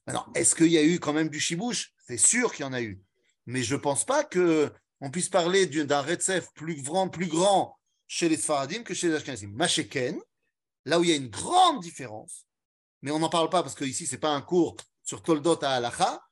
[0.06, 1.92] Maintenant, est-ce qu'il y a eu quand même du chibouche?
[2.06, 3.00] C'est sûr qu'il y en a eu.
[3.46, 7.76] Mais je ne pense pas qu'on puisse parler d'un Retsef plus grand, plus grand
[8.06, 9.52] chez les Sfaradim que chez les Ashkenazim.
[9.52, 10.20] Masheken,
[10.84, 12.46] là où il y a une grande différence,
[13.02, 15.62] mais on n'en parle pas parce que ici, ce n'est pas un cours sur Toldot
[15.62, 16.22] à Halacha,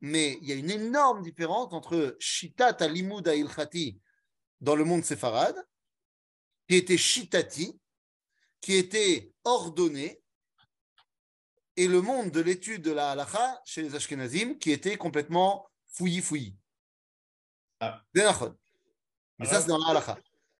[0.00, 4.00] mais il y a une énorme différence entre Shitat Alimud Ilchati
[4.60, 5.56] dans le monde séfarade,
[6.68, 7.78] qui était Shitati,
[8.60, 10.20] qui était ordonné,
[11.76, 16.56] et le monde de l'étude de la halacha chez les Ashkenazim, qui était complètement fouillis-fouillis.
[17.78, 18.02] Ah.
[18.12, 18.56] Des nachon.
[19.38, 20.18] Mais ça, c'est dans la halacha.